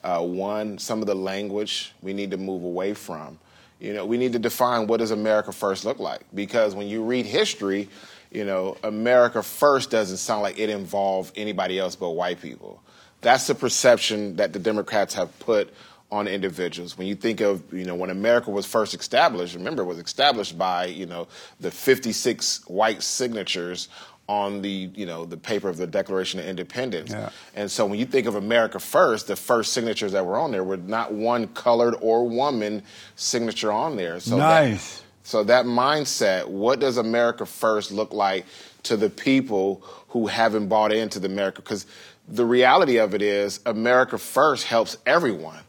[0.02, 3.38] Uh, one, some of the language we need to move away from.
[3.78, 7.02] You know, we need to define what does America first look like because when you
[7.02, 7.88] read history,
[8.30, 12.80] you know, America first doesn't sound like it involved anybody else but white people.
[13.20, 15.72] That's the perception that the Democrats have put
[16.12, 16.98] on individuals.
[16.98, 20.58] When you think of, you know, when America was first established, remember it was established
[20.58, 21.26] by, you know,
[21.58, 23.88] the 56 white signatures
[24.32, 27.10] on the, you know, the paper of the Declaration of Independence.
[27.10, 27.28] Yeah.
[27.54, 30.64] And so when you think of America first, the first signatures that were on there
[30.64, 32.82] were not one colored or woman
[33.16, 34.20] signature on there.
[34.20, 35.02] So that- Nice.
[35.22, 38.46] so that mindset, what does America first look like
[38.84, 41.60] to the people who haven't bought into the America?
[41.60, 41.84] Because
[42.26, 45.60] the reality of it is, America first helps everyone.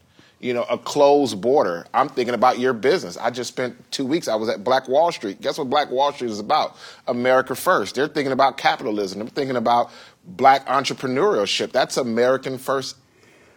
[0.43, 1.85] You know, a closed border.
[1.93, 3.15] I'm thinking about your business.
[3.15, 4.27] I just spent two weeks.
[4.27, 5.39] I was at Black Wall Street.
[5.39, 6.75] Guess what Black Wall Street is about?
[7.07, 7.95] America first.
[7.95, 9.19] They're thinking about capitalism.
[9.19, 9.89] They're thinking about
[10.25, 11.71] black entrepreneurship.
[11.71, 12.97] That's American first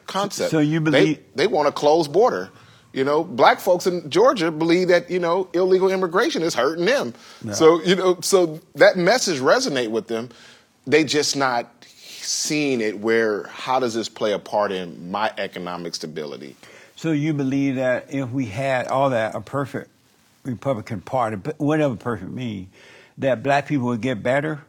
[0.06, 0.52] concept.
[0.52, 2.50] So you They- believe- they want a closed border.
[2.92, 7.14] You know, black folks in Georgia believe that you know illegal immigration is hurting them.
[7.52, 10.28] So you know, so that message resonate with them.
[10.86, 11.66] They just not
[12.22, 13.00] seeing it.
[13.00, 16.54] Where how does this play a part in my economic stability?
[16.96, 19.90] So you believe that if we had all that, a perfect
[20.44, 22.70] Republican Party, whatever perfect mean,
[23.18, 24.62] that black people would get better?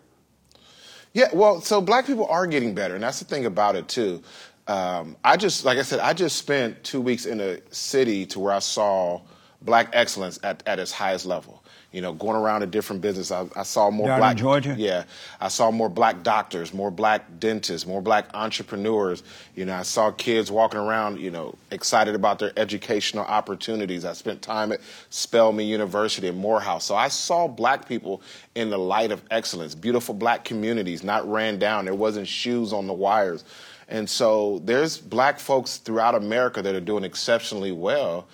[1.13, 4.21] Yeah, well, so black people are getting better, and that's the thing about it too.
[4.67, 8.39] Um, I just, like I said, I just spent two weeks in a city to
[8.41, 9.21] where I saw
[9.61, 11.56] black excellence at, at its highest level.
[11.93, 14.37] You know, going around to different business, I, I saw more Down in black.
[14.37, 14.75] Georgia?
[14.77, 15.05] Yeah,
[15.39, 19.23] I saw more black doctors, more black dentists, more black entrepreneurs.
[19.55, 24.03] You know, I saw kids walking around, you know, excited about their educational opportunities.
[24.03, 26.83] I spent time at Spelman University and Morehouse.
[26.83, 28.21] So I saw black people
[28.53, 31.85] in the light of excellence, beautiful black communities, not ran down.
[31.85, 33.45] There wasn't shoes on the wires.
[33.87, 38.27] And so there's black folks throughout America that are doing exceptionally well.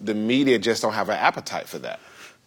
[0.00, 1.98] The media just don't have an appetite for that.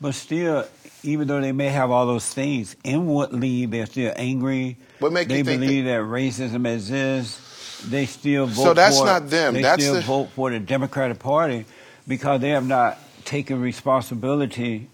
[0.01, 0.65] But still,
[1.03, 4.77] even though they may have all those things, inwardly they're still angry.
[4.99, 7.41] What make they you think believe that racism exists.
[7.89, 9.53] They still vote So that's for not them.
[9.53, 11.65] They That's still the- vote for the Democratic Party
[12.07, 14.89] because they have not taken responsibility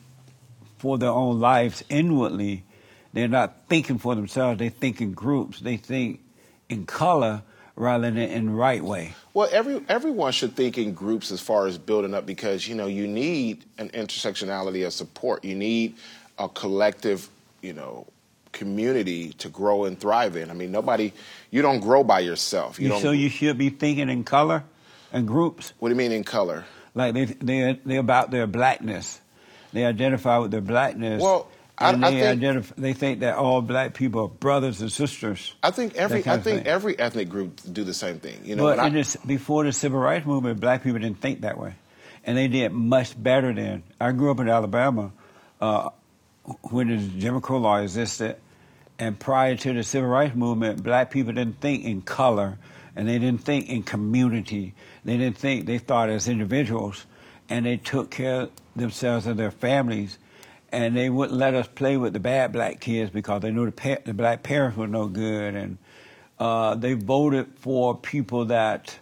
[0.77, 2.63] for their own lives inwardly.
[3.13, 4.59] They're not thinking for themselves.
[4.59, 5.59] They think in groups.
[5.59, 6.21] They think
[6.69, 7.43] in color
[7.75, 9.13] rather than in the right way.
[9.33, 12.87] Well, every everyone should think in groups as far as building up because you know
[12.87, 15.43] you need an intersectionality of support.
[15.43, 15.95] You need
[16.37, 17.29] a collective,
[17.61, 18.07] you know,
[18.51, 20.49] community to grow and thrive in.
[20.49, 21.13] I mean, nobody,
[21.51, 22.79] you don't grow by yourself.
[22.79, 24.63] You You so you should be thinking in color
[25.13, 25.73] and groups.
[25.79, 26.65] what do you mean in color?
[26.93, 29.19] Like they they they're about their blackness.
[29.73, 31.21] They identify with their blackness.
[31.21, 31.47] Well,
[31.81, 32.75] I- and they think- identify.
[32.77, 35.53] They think that all black people are brothers and sisters.
[35.63, 38.39] I think every I think every ethnic group do the same thing.
[38.43, 41.57] You know, but I- this, before the civil rights movement, black people didn't think that
[41.57, 41.73] way,
[42.25, 43.83] and they did much better then.
[43.99, 45.11] I grew up in Alabama
[45.59, 45.89] uh,
[46.63, 48.35] when the Jim Crow law existed,
[48.99, 52.57] and prior to the civil rights movement, black people didn't think in color,
[52.95, 54.73] and they didn't think in community.
[55.05, 55.65] They didn't think.
[55.65, 57.05] They thought as individuals,
[57.49, 60.17] and they took care of themselves and their families.
[60.73, 63.71] And they wouldn't let us play with the bad black kids because they knew the,
[63.73, 65.77] pa- the black parents were no good, and
[66.39, 68.97] uh, they voted for people that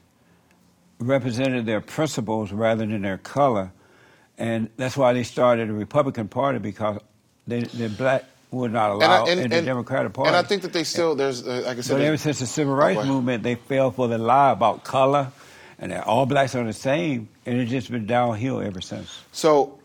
[0.99, 3.71] represented their principles rather than their color,
[4.37, 6.99] and that's why they started the Republican Party because
[7.47, 10.27] they, the black were not and I- allowed and- in the and- Democratic Party.
[10.29, 11.93] And I think that they still there's uh, like I said.
[11.97, 15.31] but ever since the civil rights movement, they fell for the lie about color,
[15.77, 19.21] and that all blacks are the same, and it's just been downhill ever since.
[19.31, 19.78] So,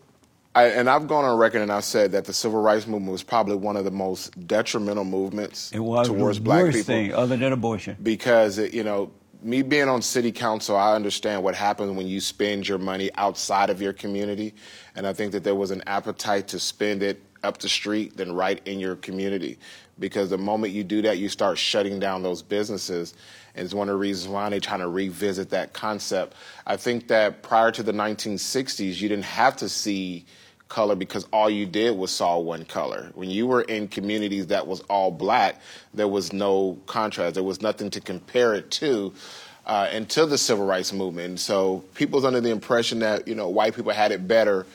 [0.55, 3.23] I, and I've gone on record and I've said that the civil rights movement was
[3.23, 6.07] probably one of the most detrimental movements It was.
[6.07, 6.95] Towards the black worst people.
[6.95, 7.97] thing other than abortion.
[8.01, 9.11] because it, you know
[9.43, 13.69] me being on city council, I understand what happens when you spend your money outside
[13.69, 14.55] of your community,
[14.95, 18.33] and I think that there was an appetite to spend it up the street than
[18.33, 19.59] right in your community,
[19.99, 23.13] because the moment you do that, you start shutting down those businesses,
[23.53, 26.33] and it's one of the reasons why they're trying to revisit that concept.
[26.65, 30.25] I think that prior to the 1960s, you didn't have to see
[30.67, 33.11] color because all you did was saw one color.
[33.13, 35.61] When you were in communities that was all black,
[35.93, 37.35] there was no contrast.
[37.35, 39.13] There was nothing to compare it to
[39.65, 41.27] uh, until the civil rights movement.
[41.27, 44.65] And so people's under the impression that you know white people had it better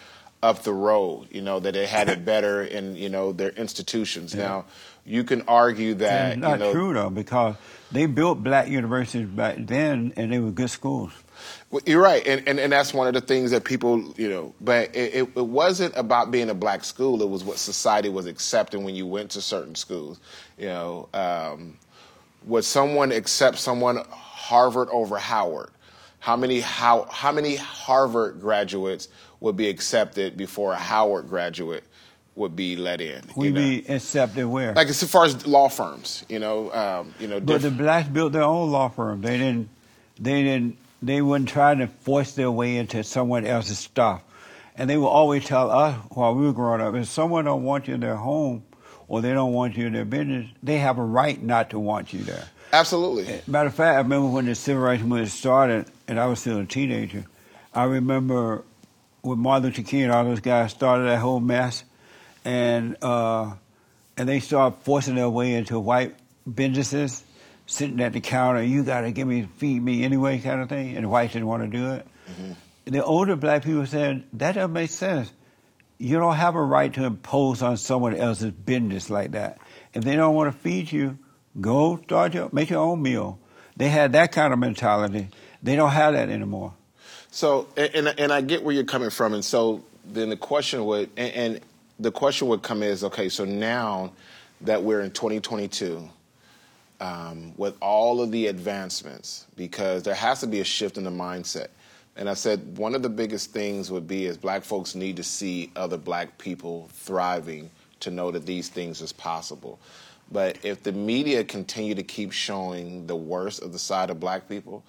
[0.42, 1.28] up the road.
[1.30, 4.34] You know that they had it better in you know their institutions.
[4.34, 4.66] Now
[5.04, 7.56] you can argue that It's not you know, true though, because
[7.90, 11.12] they built black universities back then, and they were good schools.
[11.70, 14.52] Well, you're right, and, and and that's one of the things that people, you know,
[14.60, 17.22] but it, it, it wasn't about being a black school.
[17.22, 20.18] It was what society was accepting when you went to certain schools.
[20.58, 21.78] You know, um,
[22.44, 25.70] would someone accept someone Harvard over Howard?
[26.18, 29.08] How many how how many Harvard graduates
[29.38, 31.84] would be accepted before a Howard graduate
[32.34, 33.22] would be let in?
[33.52, 33.60] Know?
[33.60, 34.72] be accepted where?
[34.74, 38.32] like as far as law firms, you know, um, you know, But the blacks built
[38.32, 39.20] their own law firm.
[39.20, 39.68] They didn't.
[40.18, 40.76] They didn't.
[41.02, 44.22] They wouldn't try to force their way into someone else's stuff,
[44.76, 47.88] and they would always tell us while we were growing up: if someone don't want
[47.88, 48.64] you in their home,
[49.08, 52.12] or they don't want you in their business, they have a right not to want
[52.12, 52.44] you there.
[52.72, 53.40] absolutely.
[53.46, 56.58] Matter of fact, I remember when the civil rights movement started, and I was still
[56.58, 57.24] a teenager.
[57.74, 58.64] I remember
[59.22, 61.84] when Martin Luther King and all those guys started that whole mess,
[62.44, 63.52] and uh,
[64.16, 66.14] and they started forcing their way into white
[66.52, 67.24] businesses,
[67.70, 68.62] sitting at the counter.
[68.62, 70.96] You got to give me, feed me anyway, kind of thing.
[70.96, 72.06] And the whites didn't want to do it.
[72.30, 72.52] Mm-hmm.
[72.92, 75.32] The older black people said that doesn't make sense.
[75.98, 79.58] You don't have a right to impose on someone else's business like that.
[79.94, 81.18] If they don't want to feed you,
[81.60, 83.38] go start your make your own meal.
[83.76, 85.28] They had that kind of mentality.
[85.62, 86.74] They don't have that anymore.
[87.30, 90.84] So, and, and and I get where you're coming from, and so then the question
[90.86, 91.60] would, and, and
[92.00, 94.12] the question would come is, okay, so now
[94.62, 96.08] that we're in 2022,
[97.00, 101.10] um, with all of the advancements, because there has to be a shift in the
[101.10, 101.68] mindset.
[102.16, 105.22] And I said one of the biggest things would be is black folks need to
[105.22, 107.70] see other black people thriving
[108.00, 109.78] to know that these things is possible.
[110.30, 114.48] But if the media continue to keep showing the worst of the side of black
[114.48, 114.84] people,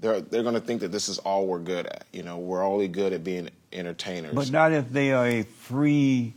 [0.00, 2.06] they're they're going to think that this is all we're good at.
[2.12, 4.34] You know, we're only good at being entertainers.
[4.34, 6.34] But not if they are a free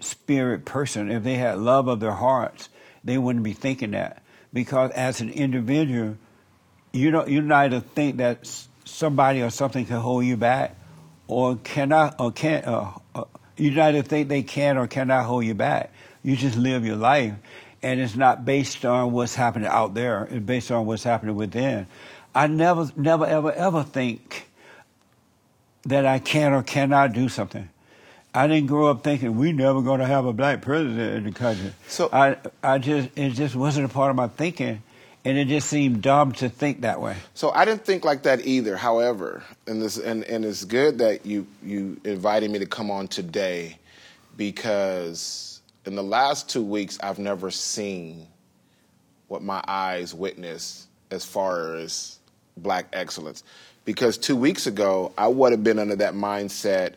[0.00, 1.10] spirit person.
[1.10, 2.68] If they had love of their hearts,
[3.04, 4.22] they wouldn't be thinking that.
[4.52, 6.16] Because as an individual,
[6.92, 8.48] you don't you neither think that
[8.84, 10.76] somebody or something can hold you back,
[11.26, 12.66] or cannot or can't.
[12.66, 13.24] Uh, uh,
[13.56, 15.92] you neither think they can or cannot hold you back.
[16.22, 17.34] You just live your life,
[17.82, 20.24] and it's not based on what's happening out there.
[20.30, 21.86] It's based on what's happening within.
[22.34, 24.48] I never, never, ever, ever think
[25.84, 27.68] that I can or cannot do something.
[28.34, 31.32] I didn't grow up thinking we never going to have a black president in the
[31.32, 31.72] country.
[31.88, 34.82] So- I, I just, it just wasn't a part of my thinking,
[35.24, 37.16] and it just seemed dumb to think that way.
[37.34, 38.76] So I didn't think like that either.
[38.76, 43.08] However, and this and, and it's good that you you invited me to come on
[43.08, 43.78] today
[44.36, 48.26] because in the last two weeks I've never seen
[49.26, 52.18] what my eyes witnessed as far as
[52.56, 53.42] black excellence.
[53.84, 56.94] Because two weeks ago I would have been under that mindset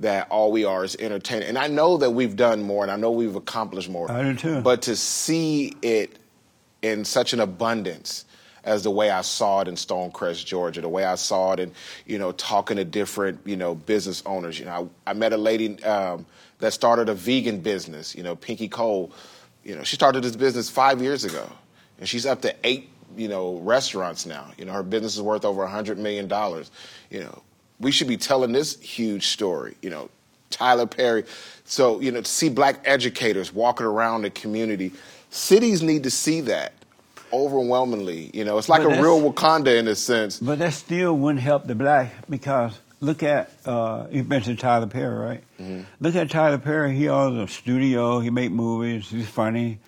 [0.00, 1.48] that all we are is entertainment.
[1.48, 4.10] And I know that we've done more and I know we've accomplished more.
[4.10, 4.60] I do too.
[4.62, 6.18] But to see it
[6.82, 8.24] in such an abundance.
[8.62, 11.72] as the way I saw it in Stonecrest, Georgia, the way I saw it in,
[12.06, 14.58] you know, talking to different, you know, business owners.
[14.58, 16.26] You know, I, I met a lady um,
[16.58, 19.12] that started a vegan business, you know, Pinky Cole.
[19.64, 21.50] You know, she started this business five years ago,
[21.98, 24.50] and she's up to eight, you know, restaurants now.
[24.58, 26.28] You know, her business is worth over a $100 million.
[27.10, 27.42] You know,
[27.80, 30.10] we should be telling this huge story, you know,
[30.50, 31.24] Tyler Perry.
[31.64, 34.92] So, you know, to see black educators walking around the community,
[35.30, 36.72] cities need to see that
[37.32, 38.30] overwhelmingly.
[38.34, 40.38] You know, it's like But a real Wakanda in a sense.
[40.38, 45.14] But that still wouldn't help the black because look at uh, you mentioned Tyler Perry,
[45.14, 45.44] right?
[45.60, 45.82] Mm-hmm.
[46.00, 46.94] Look at Tyler Perry.
[46.94, 48.20] He owns a studio.
[48.20, 49.08] He make movies.
[49.08, 49.78] He's funny.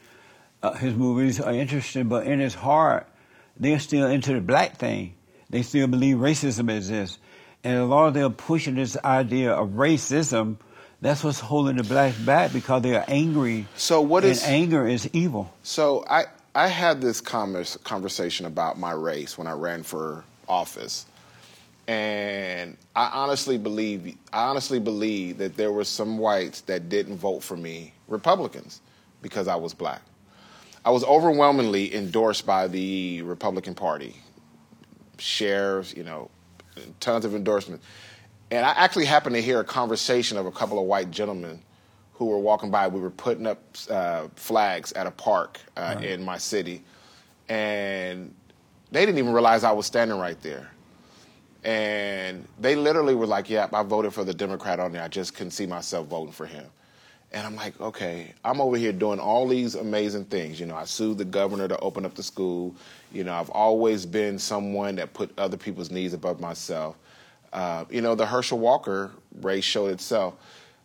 [0.63, 3.09] Uh, his movies are interesting, but in his heart,
[3.57, 5.15] they're still into the black thing.
[5.51, 7.19] They still believe racism exists,
[7.65, 10.57] and a lot of them pushing this idea of racism.
[11.01, 13.67] That's what's holding the blacks back because they are angry.
[13.77, 15.53] So what is- anger is evil.
[15.63, 21.07] So I I had this convers- conversation about my race when I ran for office,
[21.89, 27.43] and I honestly believe I honestly believe that there were some whites that didn't vote
[27.43, 28.81] for me, Republicans,
[29.23, 30.03] because I was black.
[30.85, 34.17] I was overwhelmingly endorsed by the Republican Party,
[35.19, 36.29] shares, you know,
[37.01, 37.85] tons of endorsements.
[38.51, 41.63] And I actually happened to hear a conversation of a couple of white gentlemen
[42.13, 42.87] who were walking by.
[42.87, 46.85] We were putting up uh, flags at a park uh, in my city,
[47.49, 48.35] and
[48.91, 50.71] they didn't even realize I was standing right there.
[51.65, 55.03] And they literally were like, "Yep, I voted for the Democrat on there.
[55.03, 56.67] I just couldn't see myself voting for him."
[57.33, 60.61] And I'm like, okay, I'm over here doing all these amazing things.
[60.61, 62.75] You know, I sued the governor to open up the school.
[63.11, 66.97] You know, I've always been someone that put other people's needs above myself.
[67.53, 70.35] Uh, you know, the Herschel Walker race showed itself.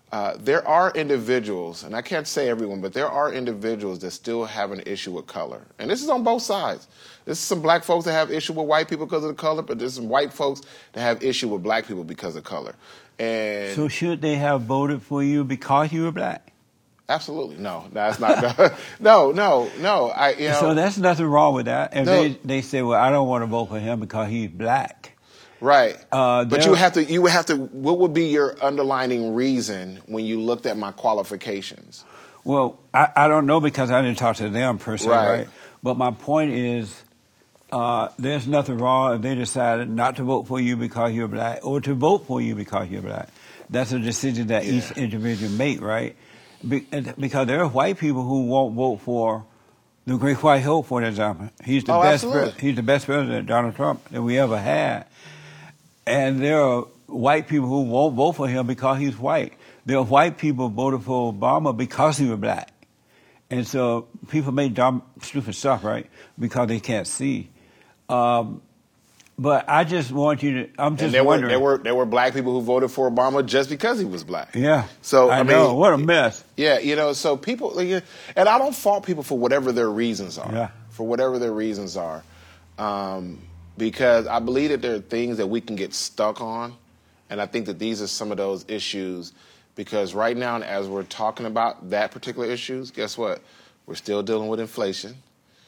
[0.10, 4.46] Uh, there are individuals, and I can't say everyone, but there are individuals that still
[4.46, 5.64] have an issue with color.
[5.80, 6.88] And this is on both sides.
[7.26, 9.62] This is some black folks that have issue with white people because of the color,
[9.62, 10.62] but there's some white folks
[10.94, 12.74] that have issue with black people because of color.
[13.20, 16.54] And So should they have voted for you because you were black?
[17.10, 17.86] Absolutely no.
[17.92, 18.78] That's not.
[19.00, 20.10] no, no, no.
[20.10, 21.96] I you know So that's nothing wrong with that.
[21.96, 22.12] If No.
[22.22, 25.17] they they say, well, I don't want to vote for him because he's black.
[25.62, 25.96] Right.
[26.12, 27.04] Uh, but you have to.
[27.04, 27.56] You would have to.
[27.56, 32.04] What would be your underlining reason when you looked at my qualifications?
[32.44, 35.30] Well, I, I don't know because I didn't talk to them per se, Right.
[35.40, 35.48] right?
[35.84, 37.04] But my point is,
[37.72, 41.60] uh, there's nothing wrong if they decided not to vote for you because you're black
[41.66, 43.30] or to vote for you because you're black.
[43.70, 46.16] That's a decision that each individual make, right?
[46.66, 46.88] Be,
[47.20, 49.46] because there are white people who won't vote for
[50.06, 51.50] the Great White Hope, for example.
[51.66, 52.24] He's the Oh, best.
[52.24, 52.62] absolutely.
[52.62, 55.06] he's the best president, Donald Trump, that we ever had.
[56.08, 59.54] And there are white people who won't vote for him because he's white.
[59.86, 62.72] There are white people who voted for Obama because he was black.
[63.50, 66.08] And so people make dumb, stupid stuff, right?
[66.38, 67.50] Because they can't see.
[68.10, 68.62] Um,
[69.40, 71.50] but I just want you to, I'm just and there were wondering.
[71.50, 74.56] there were there were black people who voted for Obama just because he was black.
[74.56, 74.88] yeah.
[75.02, 75.70] So I, I, know.
[75.70, 76.44] mean, What a mess.
[76.56, 78.04] Yeah, you know, so people, like,
[78.36, 80.52] and I don't fault people for whatever their reasons are.
[80.52, 80.70] Yeah.
[80.90, 82.24] For whatever their reasons are,
[82.80, 83.40] um,
[83.78, 86.76] because I believe that there are things that we can get stuck on,
[87.30, 89.34] and I think that these are some of those issues.
[89.76, 93.42] Because right now, as we're talking about that particular issues, guess what?
[93.86, 95.16] We're still dealing with inflation.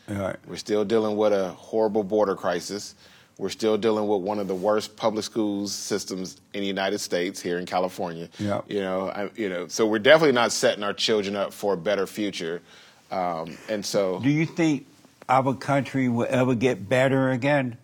[0.08, 0.36] Right.
[0.48, 2.96] We're still dealing with a horrible border crisis.
[3.38, 7.40] We're still dealing with one of the worst public schools systems in the United States
[7.40, 8.28] here in California.
[8.38, 8.62] Yeah.
[8.68, 11.78] You know, I, you know, so we're definitely not setting our children up for a
[11.78, 12.62] better future.
[13.12, 14.86] Um, and so, Do you think
[15.30, 17.78] our country will ever get better again?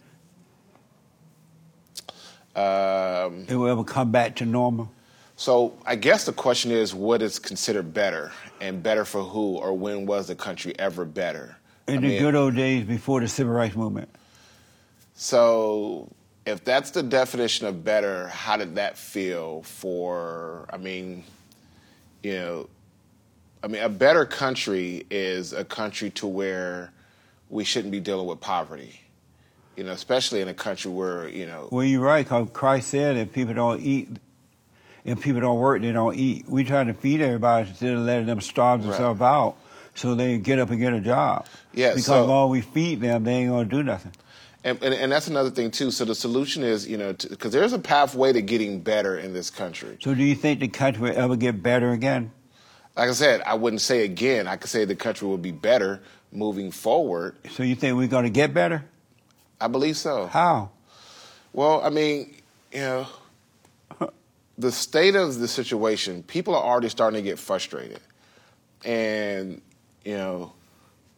[2.56, 4.91] Um, It will ever come back to normal?
[5.38, 8.32] so I guess the question is, what is considered better,
[8.62, 11.58] and better for who, or when was the country ever better?
[11.88, 14.10] In I the mean, good old days before the civil rights movement.
[15.14, 16.10] So,
[16.45, 20.66] if that's the definition of better, how did that feel for?
[20.72, 21.24] I mean,
[22.24, 22.70] you know,
[23.64, 26.91] I mean, a better country is a country to where
[27.49, 28.99] we shouldn't be dealing with poverty.
[29.76, 33.17] You know, especially in a country where you know, Well, you're right, because Christ said
[33.17, 34.09] if people don't eat,
[35.03, 36.45] if people don't work, they don't eat.
[36.47, 38.89] We try to feed everybody instead of letting them starve Right.
[38.91, 39.55] themselves out
[39.93, 41.45] so they get up and get a job.
[41.73, 44.11] Yeah, Because so- while we feed them, they ain't going to do nothing.
[44.63, 45.91] and, and and that's another thing too.
[45.91, 49.49] So the solution is, you know, because there's a pathway to getting better in this
[49.49, 49.97] country.
[50.01, 52.32] So do you think the country will ever get better again?
[52.97, 54.47] Like I said, I wouldn't say again.
[54.47, 56.01] I could say the country will be better
[56.32, 57.36] moving forward.
[57.51, 58.86] So you think we're going to get better?
[59.60, 60.28] I believe so.
[60.28, 60.70] How?
[61.53, 62.36] Well, I mean,
[62.72, 63.08] you know,
[64.58, 68.01] the state of the situation, people are already starting to get frustrated.
[68.84, 69.62] And,
[70.03, 70.53] you know,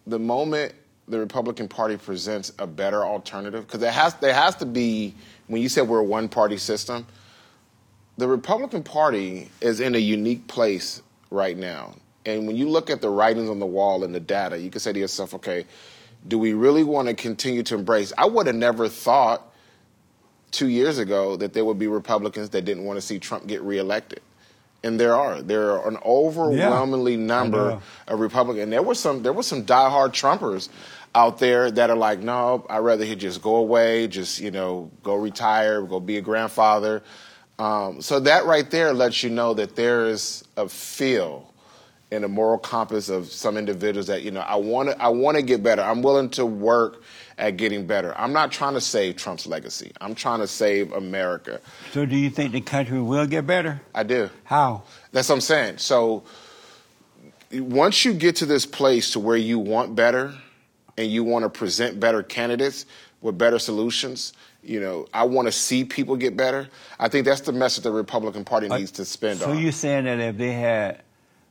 [0.06, 0.74] the moment
[1.08, 3.66] the Republican Party presents a better alternative?
[3.66, 5.16] Because there has there has to be
[5.48, 7.06] when you said we're a one party system,
[8.18, 11.96] the Republican Party is in a unique place right now.
[12.26, 14.82] And when you look at the writings on the wall and the data, you can
[14.82, 15.66] say to yourself, okay,
[16.28, 18.13] do we really want to continue to embrace?
[18.17, 19.53] I would have never thought
[20.51, 23.61] two years ago that there would be Republicans that didn't want to see Trump get
[23.61, 24.21] reelected.
[24.84, 25.41] And there are.
[25.41, 28.69] There are an overwhelmingly I number of Republicans.
[28.69, 30.69] There were some there were some diehard Trumpers
[31.15, 34.91] out there that are like, no, I'd rather he just go away, just, you know,
[35.01, 37.01] go retire, go be a grandfather.
[37.57, 41.51] Um, so that right there lets you know that there is a feel
[42.12, 45.36] and a moral compass of some individuals that you know I want to I want
[45.38, 45.82] to get better.
[45.82, 47.03] I'm willing to work
[47.38, 48.18] at getting better.
[48.18, 49.91] I'm not trying to save Trump's legacy.
[49.99, 51.60] I'm trying to save America.
[51.91, 53.82] So do you think the country will get better?
[53.93, 54.30] I do.
[54.45, 54.84] How?
[55.12, 55.78] That's what I'm saying.
[55.80, 56.24] So
[57.51, 60.34] once you get to this place to where you want better
[60.97, 62.86] and you want to present better candidates
[63.22, 64.34] with better solutions,
[64.64, 66.68] you know, I want to see people get better.
[66.99, 69.55] I think that's the message the Republican Party uh, needs to spend So on.
[69.55, 71.01] So you're saying that if they had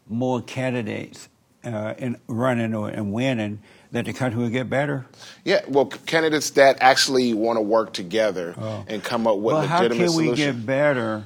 [0.08, 1.28] more candidates
[1.64, 3.60] uh, in running or and winning,
[3.92, 5.06] that the country would get better?
[5.44, 8.54] Yeah, well, candidates that actually want to work together
[8.88, 11.24] and come up with Well, how legitimate can we get better?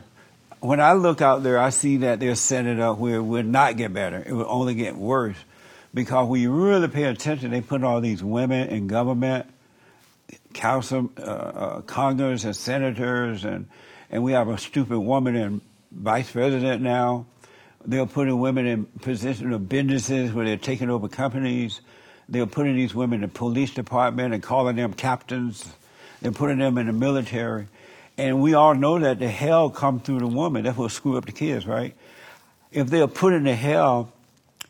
[0.61, 3.47] When I look out there, I see that they're setting it up where it would
[3.47, 4.23] not get better.
[4.25, 5.37] It would only get worse.
[5.93, 9.47] Because when you really pay attention, they put all these women in government,
[10.53, 13.69] council, uh, uh, Congress, and senators, and
[14.11, 15.61] and we have a stupid woman in
[15.91, 17.27] vice president now.
[17.85, 21.81] They're putting women in positions of businesses where they're taking over companies.
[22.29, 25.67] They're putting these women in the police department and calling them captains.
[26.21, 27.67] They're putting them in the military.
[28.19, 30.65] And we all know that the hell come through the woman.
[30.65, 31.95] That's what screw up the kids, right?
[32.71, 34.13] If they're putting the hell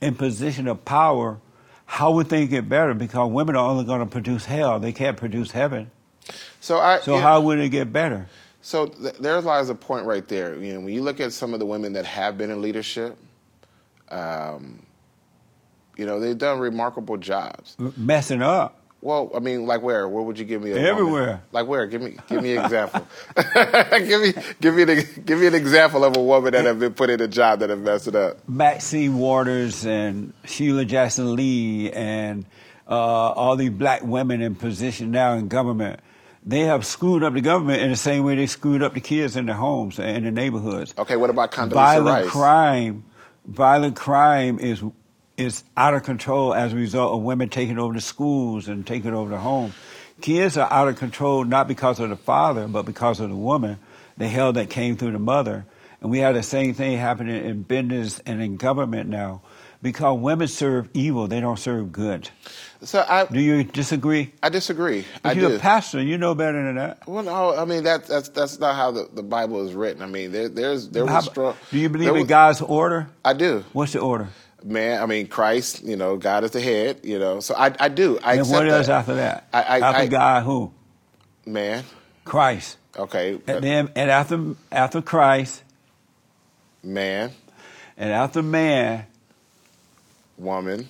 [0.01, 1.39] in position of power,
[1.85, 2.95] how would they get better?
[2.95, 4.79] Because women are only going to produce hell.
[4.79, 5.91] They can't produce heaven.
[6.61, 8.29] so I, So how would it get better?
[8.63, 10.55] So th- there lies a point right there.
[10.57, 13.17] You know, when you look at some of the women that have been in leadership,
[14.11, 14.85] um,
[15.97, 17.77] you know, they've done remarkable jobs.
[17.97, 18.77] Messing up.
[19.03, 20.07] Well, I mean, like where?
[20.09, 20.73] Where would you give me?
[20.73, 20.89] A woman?
[20.89, 21.43] Everywhere.
[21.53, 21.87] Like where?
[21.87, 23.07] Give me, give me an example.
[23.55, 26.93] give me, give me, an, give me an example of a woman that have been
[26.93, 28.47] put in a job that have messed it up.
[28.47, 32.45] Maxine Waters and Sheila Jackson Lee and
[32.87, 36.01] uh, all these black women in position now in government,
[36.45, 39.37] they have screwed up the government in the same way they screwed up the kids
[39.37, 40.95] in their homes and in the neighborhoods.
[40.97, 42.31] Okay, what about Condoleezza violent Rice?
[42.31, 43.05] crime,
[43.47, 44.83] violent crime is
[45.37, 49.15] is out of control as a result of women taking over the schools and taking
[49.15, 49.73] over the home.
[50.21, 53.79] Kids are out of control not because of the father, but because of the woman,
[54.19, 55.65] the hell that came through the mother.
[56.03, 59.41] And we have the same thing happening in business and in government now.
[59.83, 62.29] Because women serve evil, they don't serve good.
[62.83, 64.33] So I, Do you disagree?
[64.43, 65.07] I disagree.
[65.25, 65.57] I If you're do.
[65.57, 67.07] a pastor, you know better than that.
[67.09, 70.03] Well, no, I mean that, that's that's not how the, the Bible is written.
[70.03, 71.57] I mean, there, there's there How- was strong.
[71.71, 73.09] do you believe there in God's order?
[73.25, 74.29] I do, What's the order?
[74.63, 75.03] man.
[75.03, 75.83] I mean, Christ.
[75.83, 77.01] You know, God is the head.
[77.03, 78.19] You know, so I I do.
[78.23, 78.99] I and what else that.
[79.01, 79.49] after that?
[79.53, 80.73] I- I- after I- God, who?
[81.47, 81.85] Man,
[82.27, 82.77] Christ.
[82.99, 85.63] okay, And then, and after after Christ,
[86.83, 87.33] man,
[87.97, 89.07] and after man,
[90.41, 90.89] woman,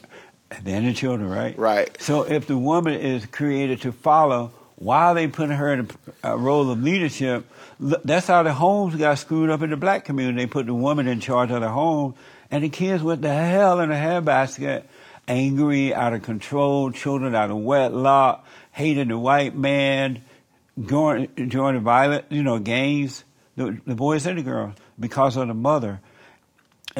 [0.50, 1.58] and then the children, right?
[1.58, 1.96] Right.
[2.00, 5.90] So if the woman is created to follow, why they put her in
[6.22, 7.46] a, role of leadership?
[7.78, 10.38] That's how the homes got screwed up in the black community.
[10.38, 12.14] They put the woman in charge of the home,
[12.50, 14.84] and the kids went to hell in a handbasket,
[15.28, 20.22] angry, out of control, children out of wedlock, hating the white man,
[20.82, 23.24] going joining violent, you know, gangs,
[23.56, 26.00] the, the boys and the girls, because of the mother.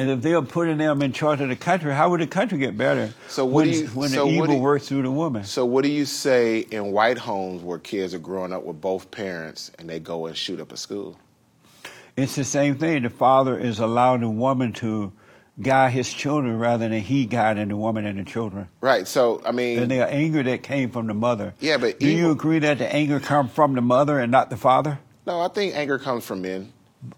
[0.01, 2.75] And if they're putting them in charge of the country, how would the country get
[2.75, 3.13] better?
[3.27, 5.11] So what when, do you- when so the what evil do you- works through the
[5.11, 5.43] woman?
[5.43, 9.11] So what do you say in white homes where kids are growing up with both
[9.11, 11.17] parents and they go and shoot up a school?
[12.17, 13.03] It's the same thing.
[13.03, 15.11] The father is allowing the woman to
[15.61, 18.67] guide his children rather than he guiding the woman and the children.
[18.81, 19.07] Right.
[19.07, 21.53] So I mean, And the anger that came from the mother.
[21.59, 24.57] Yeah, but do you agree that the anger comes from the mother and not the
[24.57, 24.97] father?
[25.27, 26.73] no, I think anger comes from men.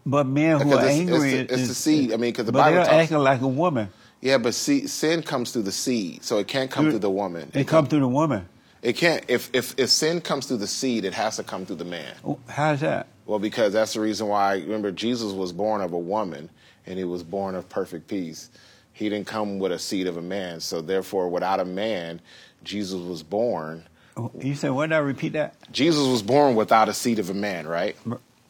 [0.06, 2.14] But men who Because are it's- angry, it's the- it's the seed.
[2.14, 3.90] I mean, 'cause the but Bible they're talks- acting like a woman.
[4.22, 7.52] Yeah, but see, sin comes through the seed, so it can't come through the woman.
[7.54, 8.48] It come through the woman.
[8.82, 9.24] It can't.
[9.28, 12.14] If if if sin comes through the seed, it has to come through the man.
[12.26, 13.08] Oh, How's that?
[13.26, 14.56] Well, because that's the reason why.
[14.56, 16.50] Remember, Jesus was born of a woman,
[16.86, 18.50] and he was born of perfect peace.
[18.94, 22.22] He didn't come with a seed of a man, so therefore, without a man,
[22.64, 23.84] Jesus was born.
[24.16, 25.56] Oh, You said, what did I repeat that?
[25.72, 27.96] Jesus was born without a seed of a man, right?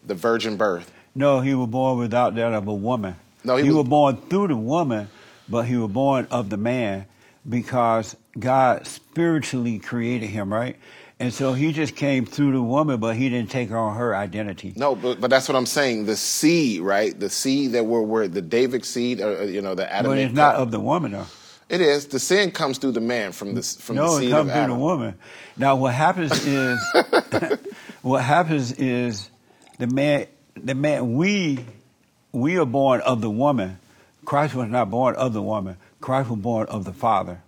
[0.05, 0.91] The virgin birth.
[1.15, 3.15] No, he was born without that of a woman.
[3.43, 5.09] No, he he, was- was, born through the woman,
[5.47, 7.05] but he was born of the man.
[7.47, 10.77] because God spiritually created him, right?
[11.19, 14.73] And so he just came through the woman, but he didn't take on her identity.
[14.75, 16.05] No, but, but that's what I'm saying.
[16.05, 17.17] The seed, right?
[17.17, 20.09] The seed that we're, we're the David seed, or, uh, you know, the Adam.
[20.11, 21.25] But it's not of the woman, though.
[21.69, 22.07] It is.
[22.07, 24.53] The sin comes through the man from the from no, the it seed comes of
[24.53, 24.77] through Adam.
[24.77, 25.15] the woman.
[25.57, 26.79] Now, what happens is,
[28.01, 29.29] what happens is,
[29.79, 31.65] the man, the man, we,
[32.31, 33.79] we are born of the woman.
[34.25, 35.77] Christ was not born of the woman.
[35.99, 37.41] Christ was born of the Father.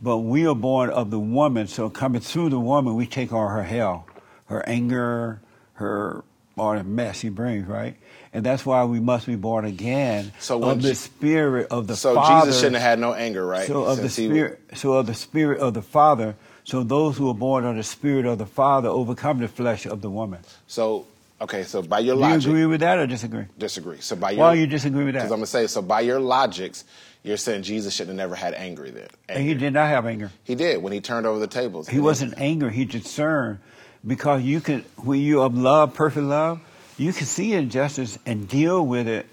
[0.00, 1.66] But we are born of the woman.
[1.68, 4.06] So coming through the woman, we take on her hell,
[4.46, 5.40] her anger,
[5.74, 6.24] her
[6.58, 7.96] all the mess he brings, right?
[8.32, 12.14] And that's why we must be born again So of the spirit of the So
[12.14, 12.40] Father.
[12.40, 13.66] So Jesus shouldn't have had no anger, right?
[13.66, 16.34] So of the Since spirit, so of the spirit of the Father.
[16.64, 20.00] So those who are born of the spirit of the Father overcome the flesh of
[20.00, 20.40] the woman.
[20.66, 21.06] So
[21.42, 23.46] okay, so by your logic Do you agree with that or disagree?
[23.58, 24.00] disagree.
[24.00, 25.20] So by your Why you disagree with that?
[25.20, 26.84] Because I'm gonna say so by your logics,
[27.22, 29.08] you're saying Jesus should have never had anger then.
[29.28, 30.30] And he did not have anger.
[30.44, 31.88] He did when he turned over the tables.
[31.88, 32.72] He wasn't angry.
[32.72, 33.58] He discerned
[34.06, 36.60] because you can, when you of love, perfect love,
[36.98, 39.26] you can see injustice and deal with it.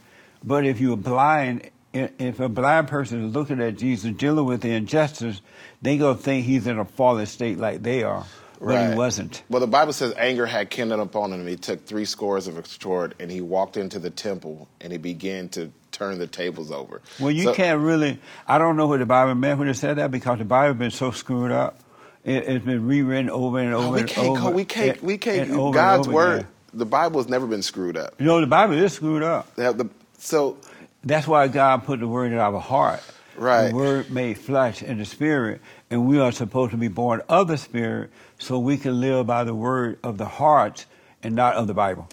[0.44, 4.72] But if you're blind, if a blind person is looking at Jesus dealing with the
[4.72, 5.42] injustice,
[5.82, 8.26] they gonna think he's in a fallen state like they are,
[8.60, 9.44] but he wasn't.
[9.50, 11.46] Well, the Bible says anger had kindled upon him.
[11.48, 14.98] He took three scores of a sword and he walked into the temple and he
[14.98, 17.02] began to turn the tables over.
[17.20, 18.20] Well, you So- can't really.
[18.48, 20.78] I don't know what the Bible meant when it said that because the Bible has
[20.80, 21.80] been so screwed up.
[22.26, 24.28] It, it's been rewritten over and over No, we and can't.
[24.28, 24.40] over.
[24.42, 25.02] go, we can't.
[25.02, 25.50] we can't.
[25.50, 26.40] and over and God's word.
[26.42, 26.48] again.
[26.74, 28.14] The Bible has never been screwed up.
[28.20, 29.56] You know, the Bible is screwed up.
[29.58, 30.58] Have the- so
[31.04, 33.02] That's why God put the word in our heart.
[33.40, 33.70] Right.
[33.70, 37.48] The word made flesh in the spirit, and we are supposed to be born of
[37.48, 40.86] the spirit so we can live by the word of the heart
[41.24, 42.08] and not of the Bible.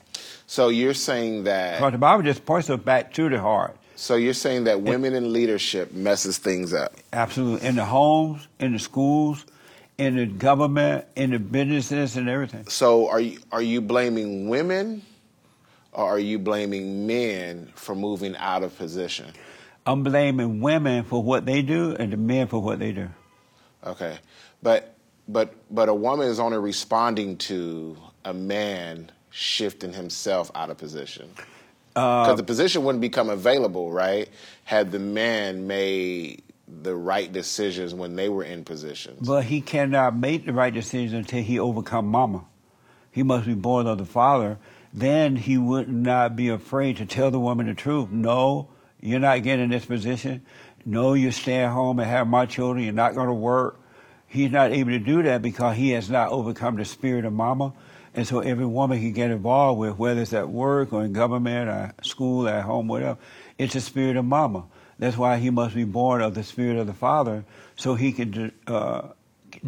[0.46, 1.78] so you're saying that.
[1.78, 3.76] Because the Bible just points us back to the heart.
[3.96, 6.94] So you're saying that women in leadership messes things up.
[7.12, 7.66] Absolutely.
[7.66, 9.46] In the homes, in the schools,
[9.98, 12.66] in the government, in the businesses, and everything.
[12.68, 15.02] So are you are you blaming women,
[15.92, 19.32] or are you blaming men for moving out of position?
[19.86, 23.08] I'm blaming women for what they do and the men for what they do.
[23.84, 24.18] Okay,
[24.62, 24.96] but
[25.28, 31.30] but but a woman is only responding to a man shifting himself out of position
[31.94, 34.28] Uh, because the position wouldn't become available, right?
[34.64, 36.42] Had the man made
[36.82, 39.26] the right decisions when they were in positions.
[39.26, 42.44] But he cannot make the right decisions until he overcome mama.
[43.12, 44.58] He must be born of the father.
[44.92, 48.10] Then he would not be afraid to tell the woman the truth.
[48.10, 48.68] No,
[49.00, 50.42] you're not getting in this position.
[50.84, 52.84] No, you stay at home and have my children.
[52.84, 53.80] You're not going to work.
[54.26, 57.72] He's not able to do that because he has not overcome the spirit of mama.
[58.14, 61.68] And so every woman he get involved with, whether it's at work or in government
[61.68, 63.18] or school, at home, whatever,
[63.58, 64.64] it's the spirit of mama.
[64.98, 67.44] That's why he must be born of the spirit of the father
[67.76, 69.08] so he can uh,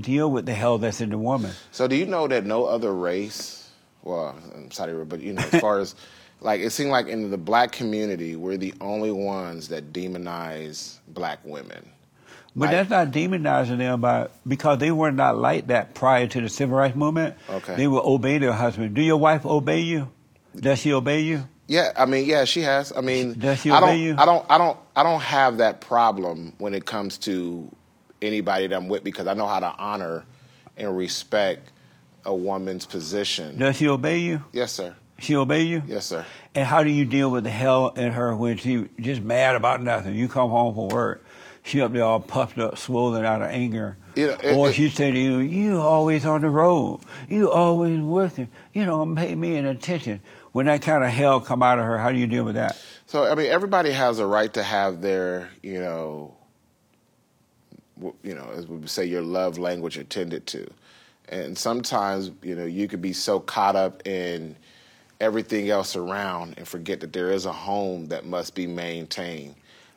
[0.01, 1.53] deal with the hell that's in the woman.
[1.71, 3.71] So do you know that no other race,
[4.03, 5.95] well, I'm sorry, but you know, as far as
[6.41, 11.41] like it seemed like in the black community, we're the only ones that demonize black
[11.45, 11.91] women.
[12.57, 12.71] But Right.
[12.73, 16.77] that's not demonizing them by because they were not like that prior to the civil
[16.77, 17.37] rights movement.
[17.49, 17.77] Okay.
[17.77, 18.95] They will obey their husband.
[18.95, 20.09] Do your wife obey you?
[20.57, 21.47] Does she obey you?
[21.67, 22.93] Yeah, I mean, yeah, she has.
[22.97, 24.15] I mean, Does she I don't, obey you?
[24.17, 27.71] I don't, I don't, I don't have that problem when it comes to
[28.23, 30.25] anybody that I'm with because I know how to honor
[30.79, 31.71] and respect
[32.25, 33.59] a woman's position.
[33.59, 34.43] Does she obey you?
[34.53, 34.97] Yes, sir.
[35.19, 35.83] She obey you?
[35.87, 36.25] Yes, sir.
[36.55, 39.83] And how do you deal with the hell in her when she just mad about
[39.83, 40.15] nothing?
[40.15, 41.25] You come home from work,
[41.65, 43.97] she up there all puffed up, swollen out of anger.
[44.15, 47.01] You know, it- or it- she say to you, you always on the road.
[47.29, 48.49] You always working.
[48.73, 50.21] You don't pay me an attention.
[50.53, 52.77] When that kind of hell come out of her, how do you deal with that?
[53.07, 56.35] So I mean, everybody has a right to have their, you know,
[58.23, 60.69] you know, as we would say, your love language attended to,
[61.29, 64.55] and sometimes, you know, you could be so caught up in
[65.21, 69.55] everything else around and forget that there is a home that must be maintained,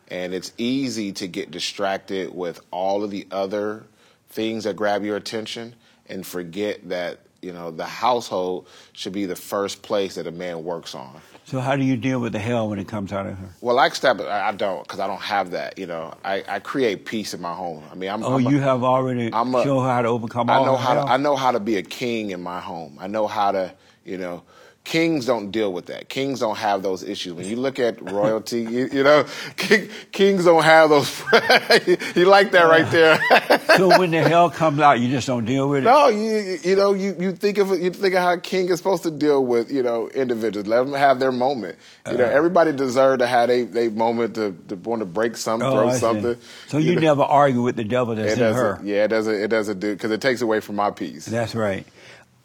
[0.09, 3.83] and it's easy to get distracted with all of the other
[4.29, 5.75] things that grab your attention
[6.07, 10.63] and forget that you know the household should be the first place that a man
[10.63, 11.21] works on.
[11.45, 13.49] So how do you deal with the hell when it comes out of her?
[13.61, 15.77] Well, I but I don't because I don't have that.
[15.77, 17.83] You know, I, I create peace in my home.
[17.91, 18.23] I mean, I'm.
[18.23, 20.65] Oh, I'm a- you have already I'm a- shown her how to overcome I all
[20.65, 21.01] know how to.
[21.01, 22.97] I know how to be a king in my home.
[23.01, 23.73] I know how to,
[24.05, 24.43] you know,
[24.83, 26.09] Kings don't deal with that.
[26.09, 27.33] Kings don't have those issues.
[27.33, 29.25] When you look at royalty, you, you know,
[29.55, 31.19] king, kings don't have those.
[32.15, 33.19] you like that right there.
[33.77, 35.85] so when the hell comes out, you just don't deal with it.
[35.85, 38.79] No, you you know you, you think of you think of how a king is
[38.79, 40.67] supposed to deal with you know individuals.
[40.67, 41.77] Let them have their moment.
[42.09, 45.67] You know, everybody deserves to have a they moment to, to want to break something,
[45.67, 46.37] Oh, throw something.
[46.67, 47.01] So you, know.
[47.01, 48.79] never argue with the devil that's It in her.
[48.83, 49.35] Yeah, it doesn't.
[49.35, 51.25] It doesn't do because it takes away from my peace.
[51.25, 51.85] That's right.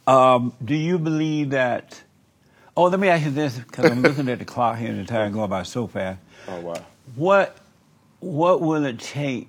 [0.07, 2.03] Um, do you believe that?
[2.77, 5.05] Oh, let me ask you this because I'm looking at the clock here and the
[5.05, 6.21] time going by so fast.
[6.47, 6.85] Oh wow.
[7.15, 7.57] What
[8.21, 9.49] what will it take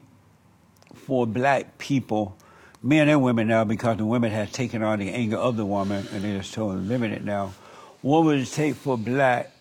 [0.96, 2.38] for black people,
[2.82, 6.08] men and women now, because the women has taken on the anger of the woman
[6.12, 7.54] and they just totally living it now.
[8.02, 9.52] What would it take for black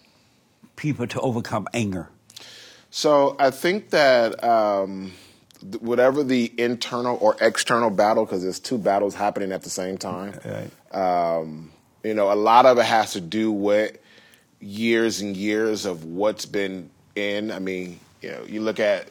[0.76, 2.08] people to overcome anger?
[2.90, 5.12] So I think that um,
[5.80, 10.38] whatever the internal or external battle, because there's two battles happening at the same time.
[10.44, 11.36] Right.
[11.38, 11.72] Um,
[12.06, 13.98] you know, a lot of it has to do with
[14.60, 17.50] years and years of what's been in.
[17.50, 19.08] I mean, you know, you look at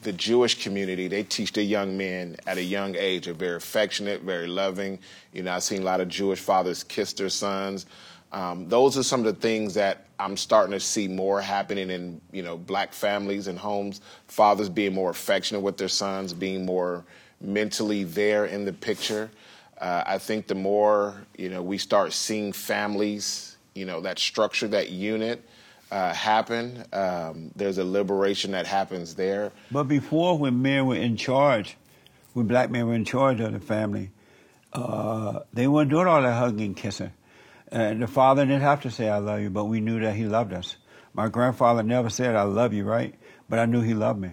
[0.00, 3.26] the Jewish community, they teach their young men at a young age.
[3.26, 4.98] They're very affectionate, very loving.
[5.34, 7.84] You know, I've seen a lot of Jewish fathers kiss their sons.
[8.32, 12.18] Um, those are some of the things that I'm starting to see more happening in,
[12.32, 14.00] you know, black families and homes.
[14.26, 17.04] Fathers being more affectionate with their sons, being more
[17.42, 19.30] mentally there in the picture.
[19.80, 24.68] Uh, I think the more you know we start seeing families, you know, that structure,
[24.68, 25.44] that unit
[25.90, 29.52] uh, happen, um, there's a liberation that happens there.
[29.70, 31.76] But before, when men were in charge,
[32.32, 34.10] when black men were in charge of the family,
[34.72, 37.12] uh, they weren't doing all that hugging and kissing.
[37.70, 40.24] And the father didn't have to say, I love you, but we knew that he
[40.24, 40.76] loved us.
[41.14, 43.14] My grandfather never said, I love you, right?
[43.48, 44.32] But I knew he loved me.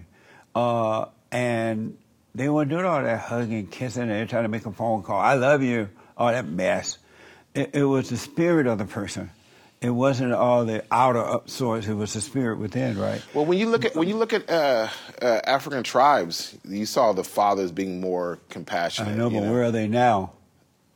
[0.54, 1.98] Uh, and
[2.36, 5.18] they weren't doing all that hugging kissing and trying to make a phone call.
[5.18, 5.88] I love you.
[6.16, 6.98] All that mess.
[7.54, 9.30] It, it was the spirit of the person.
[9.80, 11.86] It wasn't all the outer up sorts.
[11.86, 13.22] It was the spirit within, right?
[13.34, 14.88] Well, when you look at when you look at uh,
[15.20, 19.12] uh, African tribes, you saw the fathers being more compassionate.
[19.12, 20.32] I know, you but where are they now?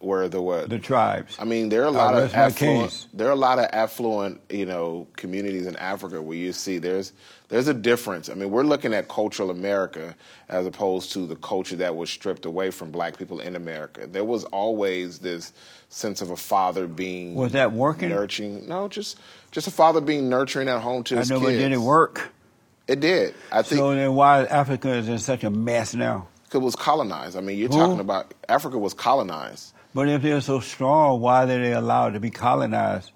[0.01, 0.69] Where the what?
[0.69, 1.37] The tribes.
[1.39, 3.07] I mean, there are a I lot of affluent.
[3.13, 7.13] There are a lot of affluent, you know, communities in Africa where you see there's
[7.49, 8.29] there's a difference.
[8.29, 10.17] I mean, we're looking at cultural America
[10.49, 14.07] as opposed to the culture that was stripped away from Black people in America.
[14.07, 15.53] There was always this
[15.91, 18.09] sense of a father being Was that working?
[18.09, 18.67] nurturing.
[18.69, 19.19] No, just
[19.51, 21.53] just a father being nurturing at home to I his know, kids.
[21.53, 22.33] but did it work?
[22.89, 23.35] It did.
[23.53, 26.27] I think So then why Africa is in such a mess now?
[26.45, 27.37] Because it was colonized.
[27.37, 27.77] I mean, you're Who?
[27.77, 32.21] talking about Africa was colonized But if they're so strong, why are they allowed to
[32.21, 33.13] be colonized?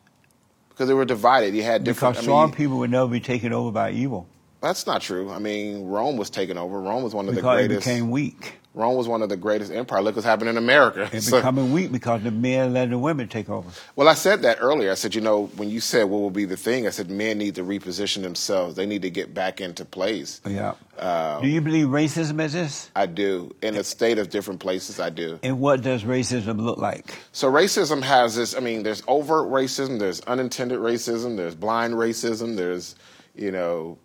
[0.75, 1.55] because they were divided.
[1.55, 2.17] You had different.
[2.17, 4.27] Because I mean, strong people would never be taken over by evil.
[4.65, 5.31] That's not true.
[5.31, 6.81] I mean, Rome was taken over.
[6.81, 7.87] Rome was one of the Because it greatest.
[7.87, 8.55] became weak.
[8.77, 10.03] Rome was one of the greatest empire.
[10.03, 11.09] Look what's happening in America.
[11.13, 13.69] It's So- becoming weak because the men let the women take over.
[13.95, 14.91] well, I said that earlier.
[14.91, 17.39] I said, you know, when you said what will be the thing, I said men
[17.39, 18.75] need to reposition themselves.
[18.75, 20.41] They need to get back into place.
[20.45, 20.75] Yeah.
[20.99, 22.91] Um, do you believe racism exists?
[22.97, 23.55] I do.
[23.63, 25.39] In a state of different places, I do.
[25.45, 27.15] And what does racism look like?
[27.31, 28.57] So racism has this.
[28.57, 32.97] I mean, there's overt racism, there's unintended racism, there's blind racism, there's,
[33.37, 33.99] you know,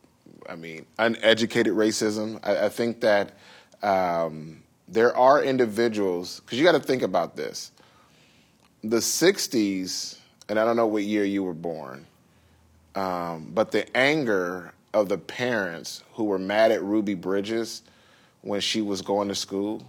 [0.50, 2.40] I mean, uneducated racism.
[2.44, 3.34] I, I think that
[3.84, 7.72] um, there are individuals because you got to think about this.
[8.84, 12.06] The '60s, and I don't know what year you were born,
[12.96, 17.84] um, but the anger of the parents who were mad at Ruby Bridges
[18.42, 19.86] when she was going to school,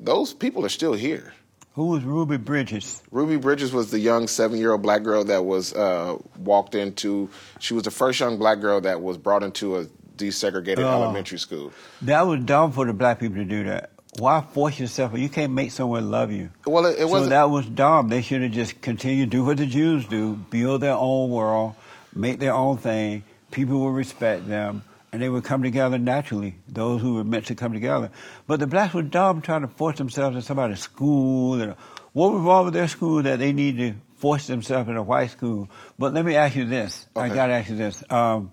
[0.00, 1.34] those people are still here.
[1.74, 3.02] Who was Ruby Bridges?
[3.10, 7.30] Ruby Bridges was the young seven-year-old black girl that was uh, walked into.
[7.60, 9.84] She was the first young black girl that was brought into a
[10.16, 11.02] desegregated Oh.
[11.02, 11.72] elementary school.
[12.02, 13.90] That was dumb for the black people to do that.
[14.18, 15.16] Why force yourself?
[15.16, 16.50] You can't make someone love you.
[16.66, 17.30] Well, it, it wasn't.
[17.30, 18.08] that was dumb.
[18.08, 21.74] They should have just continued to do what the Jews do, build their own world,
[22.14, 23.22] make their own thing.
[23.52, 24.82] People will respect them,
[25.12, 26.56] and they would come together naturally.
[26.68, 28.10] Those who were meant to come together.
[28.46, 31.60] But the blacks were dumb trying to force themselves in somebody's school.
[31.60, 31.74] And
[32.12, 35.30] what was wrong with their school that they need to force themselves in a white
[35.30, 35.68] school?
[35.98, 37.06] But let me ask you this.
[37.16, 38.02] I got to ask you this.
[38.10, 38.52] Um,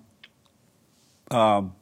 [1.30, 1.76] um,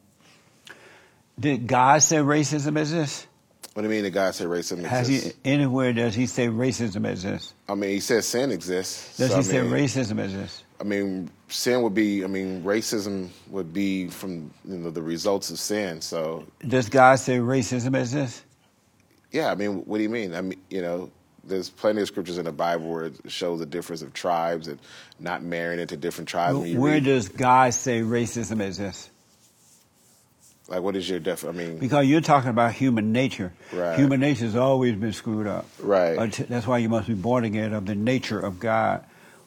[1.38, 3.26] did God say racism exists?
[3.76, 4.88] what do you mean the God said racism exists?
[4.88, 7.52] Has he anywhere does he say racism exists?
[7.68, 9.18] I mean, he says sin exists.
[9.18, 10.64] Does so, he I say racism exists?
[10.80, 12.24] I mean, sin would be.
[12.24, 16.00] I mean, racism would be from you know the results of sin.
[16.00, 18.42] So Does God say racism exists?
[19.32, 20.34] yeah, I mean, what do you mean?
[20.34, 21.10] I mean, you know,
[21.44, 24.78] there's plenty of scriptures in the Bible where it shows the difference of tribes and
[25.20, 26.58] not marrying into different tribes.
[26.58, 29.10] Where read- does God say racism exists?
[30.68, 31.44] like, what is your def?
[31.44, 33.52] I mean, Because you're talking about human nature.
[33.72, 33.98] Right.
[33.98, 35.66] Human nature has always been screwed up.
[35.78, 36.32] Right.
[36.48, 39.04] That's why you must be born again of the nature of God.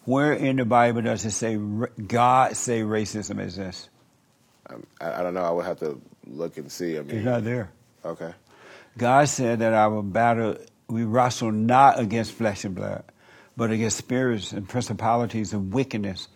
[0.09, 3.89] Where in the Bible does it say God say racism exists?
[4.67, 5.43] Um, I, I don't know.
[5.43, 6.97] I would have to look and see.
[6.97, 7.69] I It's mean, not there.
[8.03, 8.33] okay.
[8.97, 10.57] God said that our battle,
[10.87, 13.03] we wrestle not against flesh and blood,
[13.55, 16.27] but against spirits and principalities and wickedness.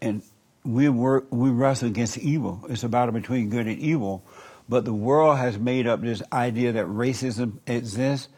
[0.00, 0.22] And
[0.64, 2.64] we work, we wrestle against evil.
[2.70, 4.24] It's a battle between good and evil.
[4.70, 8.28] But the world has made up this idea that racism exists.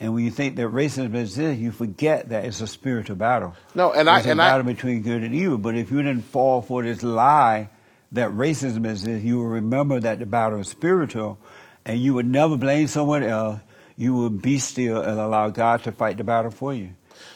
[0.00, 3.54] And when you think that racism exists, you forget that it's a spiritual battle.
[3.74, 5.56] No, and I- it's a and I- battle between good and evil.
[5.58, 7.68] But if you didn't fall for this lie
[8.12, 11.38] that racism exists, you will remember that the battle is spiritual,
[11.86, 13.60] and you would never blame someone else.
[13.96, 16.90] You would be still and allow God to fight the battle for you.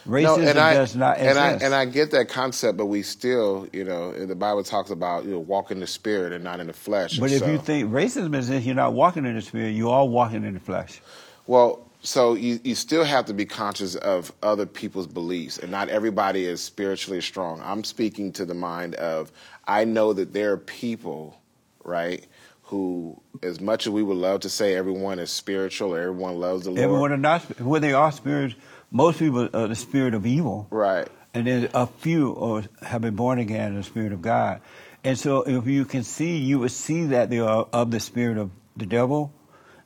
[0.06, 1.36] Racism and I, does not exist.
[1.36, 4.90] and I and I get that concept, but we still, you know, the Bible talks
[4.90, 7.18] about you know walk in the spirit and not in the flesh.
[7.18, 9.70] but if you think racism exists, you're not walking in the spirit.
[9.70, 11.00] You are walking in the flesh.
[11.46, 15.88] Well, so you, you still have to be conscious of other people's beliefs, and not
[15.88, 17.60] everybody is spiritually strong.
[17.62, 19.32] I'm speaking to the mind of
[19.66, 21.40] I know that there are people,
[21.84, 22.24] right,
[22.64, 26.64] who, as much as we would love to say everyone is spiritual or everyone loves
[26.64, 27.42] the Lord, Everyone are not.
[27.60, 28.54] Where they are spirits,
[28.90, 30.66] most people are the spirit of evil.
[30.70, 31.08] right?
[31.34, 34.60] and then a few or have been born again in the Spirit of God.
[35.04, 38.38] And so, if you can see, you would see that they are of the spirit
[38.38, 39.32] of the devil,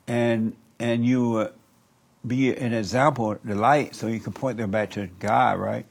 [0.07, 1.53] and and you would
[2.25, 5.85] be an example, the light, so you can point them back to God, right?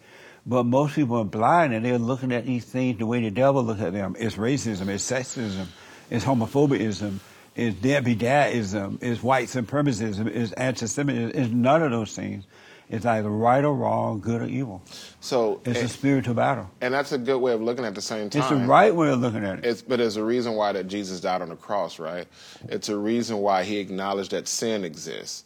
[0.44, 3.62] But most people are blind, and they're looking at these things the way the devil
[3.62, 4.16] looks at them.
[4.18, 5.66] It's racism, it's sexism,
[6.10, 7.18] it's homophobism,
[7.54, 11.32] it's Debbie Dadism, it's white supremacism, it's anti-Semitism.
[11.34, 12.44] It's none of those things.
[12.88, 14.82] It's either right or wrong, good or evil.
[15.20, 16.68] So, It's a spiritual battle.
[16.82, 18.42] and that's a good way of looking at the same time.
[18.42, 19.64] It's the right way of looking at it.
[19.64, 22.26] It's, but there's a reason why that Jesus died on the cross, right?
[22.68, 25.44] It's a reason why he acknowledged that sin exists.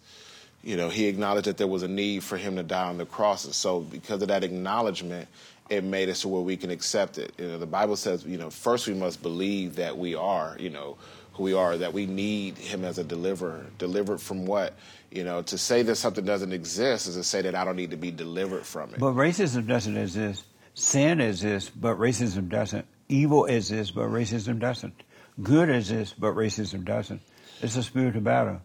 [0.66, 3.06] You know, he acknowledged that there was a need for him to die on the
[3.06, 3.44] cross.
[3.44, 5.28] And so, because of that acknowledgement,
[5.70, 7.32] it made us to where we can accept it.
[7.38, 10.70] You know, the Bible says, you know, first we must believe that we are, you
[10.70, 10.98] know,
[11.34, 13.64] who we are, that we need him as a deliverer.
[13.78, 14.74] Delivered from what?
[15.12, 17.92] You know, to say that something doesn't exist is to say that I don't need
[17.92, 18.98] to be delivered from it.
[18.98, 20.46] But racism doesn't exist.
[20.74, 22.86] Sin exists, but racism doesn't.
[23.08, 25.00] Evil exists, but racism doesn't.
[25.40, 27.20] Good exists, but racism doesn't.
[27.62, 28.60] It's a spiritual battle.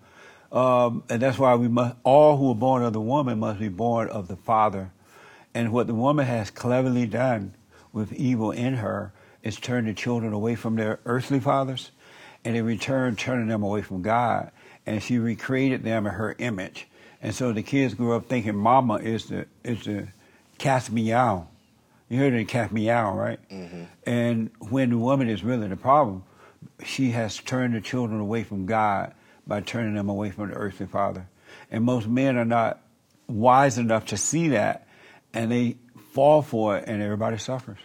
[0.52, 3.70] Um, and that's why we must, all who are born of the woman must be
[3.70, 4.92] born of the Father.
[5.54, 7.56] And what the woman has cleverly done
[7.94, 11.92] with evil in her is turn the children away from their earthly fathers
[12.44, 14.52] and in return turning them away from God.
[14.86, 16.88] And she recreated them in her image.
[17.22, 20.08] And so the kids grew up thinking mama is the is the
[20.58, 21.48] cast meow.
[22.10, 23.40] You heard it cast meow, right?
[24.06, 26.24] And when the woman is really the problem,
[26.84, 29.14] she has turned the children away from God
[29.46, 31.28] by turning them away from the earthly father.
[31.70, 32.82] And most men are not
[33.28, 34.88] wise enough to see that
[35.34, 35.78] and they
[36.14, 37.80] fall for it and everybody suffers.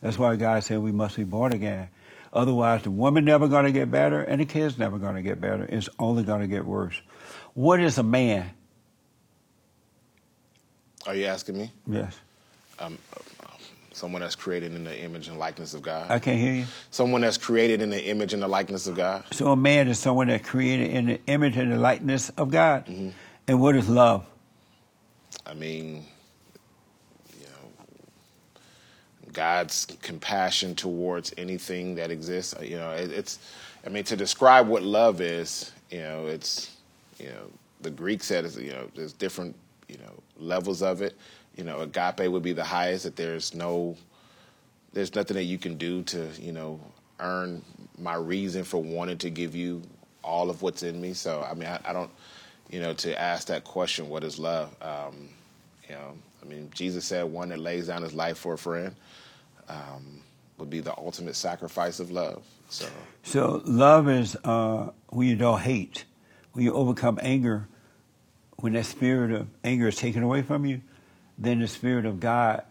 [0.00, 1.88] That's why God said we must be born again.
[2.32, 5.64] Otherwise the woman never gonna get better and the kids never gonna get better.
[5.64, 7.00] It's only gonna get worse.
[7.54, 8.50] What is a man?
[11.06, 11.72] Are you asking me?
[11.86, 12.18] Yes.
[12.78, 12.98] Um,
[14.02, 16.10] someone that's created in the image and likeness of God.
[16.10, 16.64] I can't hear you.
[16.90, 19.22] Someone that's created in the image and the likeness of God.
[19.30, 22.86] So a man is someone that created in the image and the likeness of God.
[22.86, 23.10] Mm-hmm.
[23.46, 24.26] And what is love?
[25.46, 26.04] I mean,
[27.38, 28.60] you know,
[29.32, 32.56] God's compassion towards anything that exists.
[32.60, 33.38] You know, it, it's.
[33.86, 36.76] I mean, to describe what love is, you know, it's.
[37.20, 37.46] You know,
[37.82, 39.54] the Greek said, you know, there's different,
[39.86, 41.16] you know, levels of it.
[41.56, 43.04] You know, agape would be the highest.
[43.04, 43.96] That there's no,
[44.92, 46.80] there's nothing that you can do to, you know,
[47.20, 47.62] earn
[47.98, 49.82] my reason for wanting to give you
[50.24, 51.12] all of what's in me.
[51.12, 52.10] So, I mean, I, I don't,
[52.70, 54.74] you know, to ask that question, what is love?
[54.80, 55.28] Um,
[55.88, 58.94] you know, I mean, Jesus said one that lays down his life for a friend
[59.68, 60.22] um,
[60.58, 62.42] would be the ultimate sacrifice of love.
[62.68, 62.86] So,
[63.22, 66.04] So love is uh, when you don't hate,
[66.52, 67.68] when you overcome anger,
[68.56, 70.80] when that spirit of anger is taken away from you,
[71.38, 72.62] then the spirit of God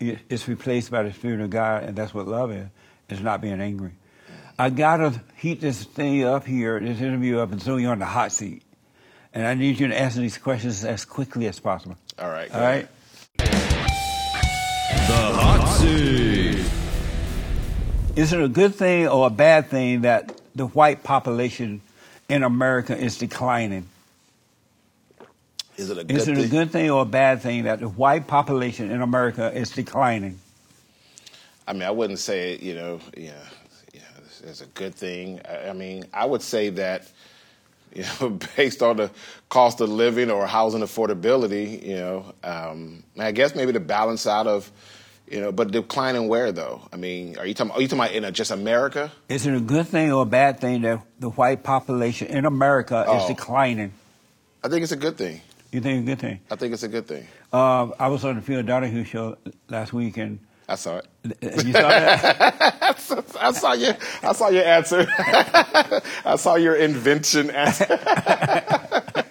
[0.00, 2.66] is replaced by the spirit of God, and that's what love is.
[3.08, 3.92] It's not being angry.
[4.58, 8.06] I gotta heat this thing up here, this interview up, and throw you on the
[8.06, 8.62] hot seat.
[9.34, 11.96] And I need you to answer these questions as quickly as possible.
[12.18, 12.50] all right.
[12.54, 12.88] All right?
[13.36, 13.44] The
[15.12, 16.64] hot seat.
[18.16, 21.82] Is it a good thing or a bad thing that the white population
[22.30, 23.86] in America is declining?
[25.76, 26.50] Is it a good Is it a thing?
[26.50, 30.38] good thing or a bad thing that the white population in America is declining?
[31.68, 33.32] I mean, I wouldn't say, you know, yeah,
[33.92, 34.00] yeah,
[34.44, 35.40] it's a good thing.
[35.48, 37.10] I, I mean, I would say that,
[37.94, 39.10] you know, based on the
[39.48, 44.46] cost of living or housing affordability, you know, um, I guess maybe to balance out
[44.46, 44.70] of,
[45.28, 46.82] You know, but declining where though?
[46.92, 47.72] I mean, are you talking?
[47.72, 49.10] Are you talking about in a, just America?
[49.28, 53.00] Is it a good thing or a bad thing that the white population in America
[53.02, 53.28] is Oh.
[53.28, 53.90] declining?
[54.62, 55.40] I think it's a good thing.
[55.72, 56.40] You think it's a good thing?
[56.50, 57.26] I think it's a good thing.
[57.52, 59.36] Uh, I was on the Phil Donahue show
[59.68, 60.38] last week, and
[60.68, 61.06] I saw it.
[61.64, 62.96] you saw that.
[63.40, 63.96] I saw your.
[64.22, 65.06] I saw your answer.
[66.24, 67.86] I saw your invention answer.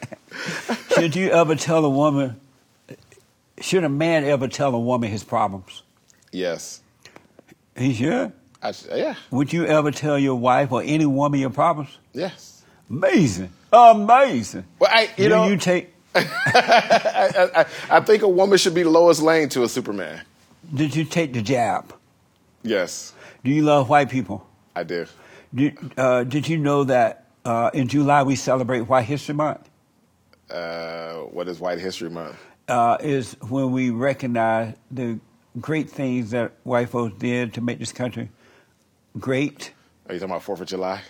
[0.96, 2.40] should you ever tell a woman?
[3.62, 5.84] Should a man ever tell a woman his problems?
[6.32, 6.82] Yes.
[7.76, 8.34] He should.
[8.62, 9.16] I, yeah.
[9.32, 11.98] Would you ever tell your wife or any woman your problems?
[12.14, 12.64] Yes.
[12.90, 14.66] Amazing, amazing.
[14.80, 15.10] Well, I.
[15.18, 15.48] You Do know.
[15.48, 15.95] you take?
[16.16, 20.22] I, I, I think a woman should be Lois Lane to a Superman.
[20.74, 21.94] Did you take the jab?
[22.64, 23.14] Yes,
[23.44, 24.48] Do you love white people?
[24.76, 25.06] I do.
[25.54, 29.70] Did, uh, did you know that uh, in July we celebrate White History Month?
[30.50, 32.38] Uh, what is White History Month?
[32.68, 35.20] Uh, is when we recognize the
[35.62, 38.30] great things that white folks did to make this country
[39.20, 39.72] great.
[40.08, 41.02] Are you talking about Fourth of July?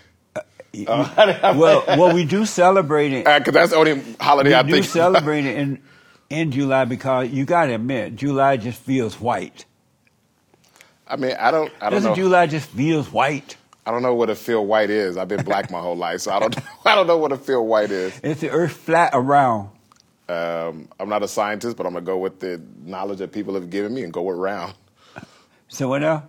[0.88, 3.26] well, well, we do celebrate it.
[3.39, 4.86] Because that's the only holiday we I do think.
[4.86, 5.82] celebrate it in
[6.30, 9.65] in July because you got to admit, July just feels white.
[11.07, 11.71] I mean, I don't.
[11.80, 12.15] I don't Doesn't know.
[12.15, 13.57] July just feels white?
[13.86, 15.15] I don't know what a feel white is.
[15.17, 16.57] I've been black my whole life, so I don't.
[16.86, 18.19] I don't know what a feel white is.
[18.21, 19.69] Is the earth flat around?
[20.28, 23.69] Um, I'm not a scientist, but I'm gonna go with the knowledge that people have
[23.69, 24.73] given me and go around.
[25.67, 26.23] So what else?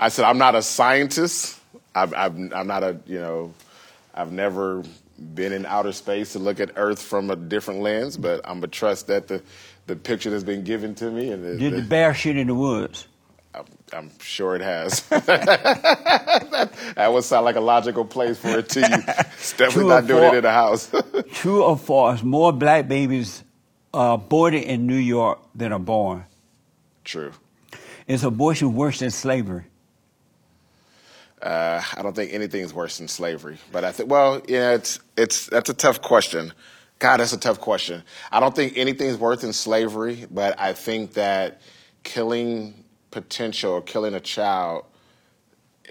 [0.00, 1.60] I said I'm not a scientist.
[1.94, 3.54] I've, I'm not a you know.
[4.18, 4.82] I've never
[5.34, 8.66] been in outer space to look at Earth from a different lens, but I'm gonna
[8.66, 9.42] trust that the
[9.86, 12.48] the picture that's been given to me and the, Did the- the bear shit in
[12.48, 13.06] the woods?
[13.54, 15.00] I'm, I'm sure it has.
[15.08, 18.86] that, that would sound like a logical place for it to you.
[19.38, 20.92] It's definitely True not doing it in the house.
[21.32, 22.22] True or false?
[22.22, 23.42] More black babies
[23.94, 26.24] are aborted in New York than are born.
[27.04, 27.32] True.
[28.06, 29.64] Is abortion worse than slavery?
[31.42, 35.46] Uh, I don't think anything's worse than slavery, but I think well, yeah, it's it's
[35.46, 36.52] that's a tough question.
[36.98, 38.02] God, that's a tough question.
[38.32, 41.60] I don't think anything's worse than slavery, but I think that
[42.02, 44.84] killing potential or killing a child,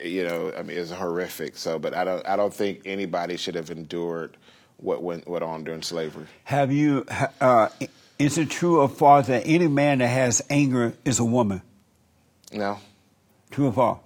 [0.03, 1.55] you know, I mean, is horrific.
[1.55, 4.35] So, but I don't I don't think anybody should have endured
[4.77, 6.25] what went what on during slavery.
[6.43, 7.05] Have you?
[7.39, 7.69] Uh,
[8.19, 11.61] is it true or false that any man that has anger is a woman?
[12.51, 12.79] No,
[13.51, 13.99] True or false?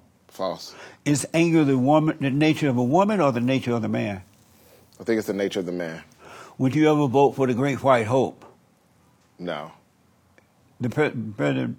[1.05, 4.21] Is anger the woman, the nature of a woman, or the nature of the man?
[4.99, 6.03] I think it's the nature of the man.
[6.57, 8.45] Would you ever vote for the Great White Hope,
[9.39, 9.71] No,
[10.79, 11.77] the pre- President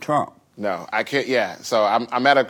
[0.00, 0.32] Trump?
[0.56, 1.26] no, I can't.
[1.26, 2.48] Yeah, so I'm I'm at a.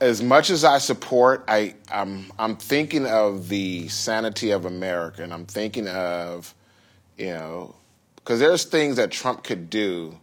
[0.00, 5.32] As much as I support, I I'm I'm thinking of the sanity of America, and
[5.32, 6.52] I'm thinking of,
[7.16, 7.74] you know,
[8.16, 10.18] because there's things that Trump could do,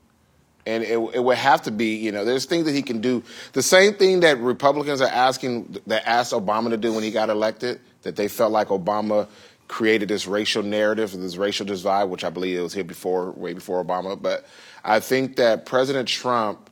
[0.65, 3.23] and it it would have to be, you know, there's things that he can do.
[3.53, 7.29] The same thing that Republicans are asking that asked Obama to do when he got
[7.29, 9.27] elected, that they felt like Obama
[9.67, 13.53] created this racial narrative, this racial divide, which I believe it was here before, way
[13.53, 14.21] before Obama.
[14.21, 14.45] But
[14.83, 16.69] I think that President Trump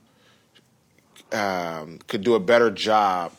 [1.31, 3.31] um, could do a better job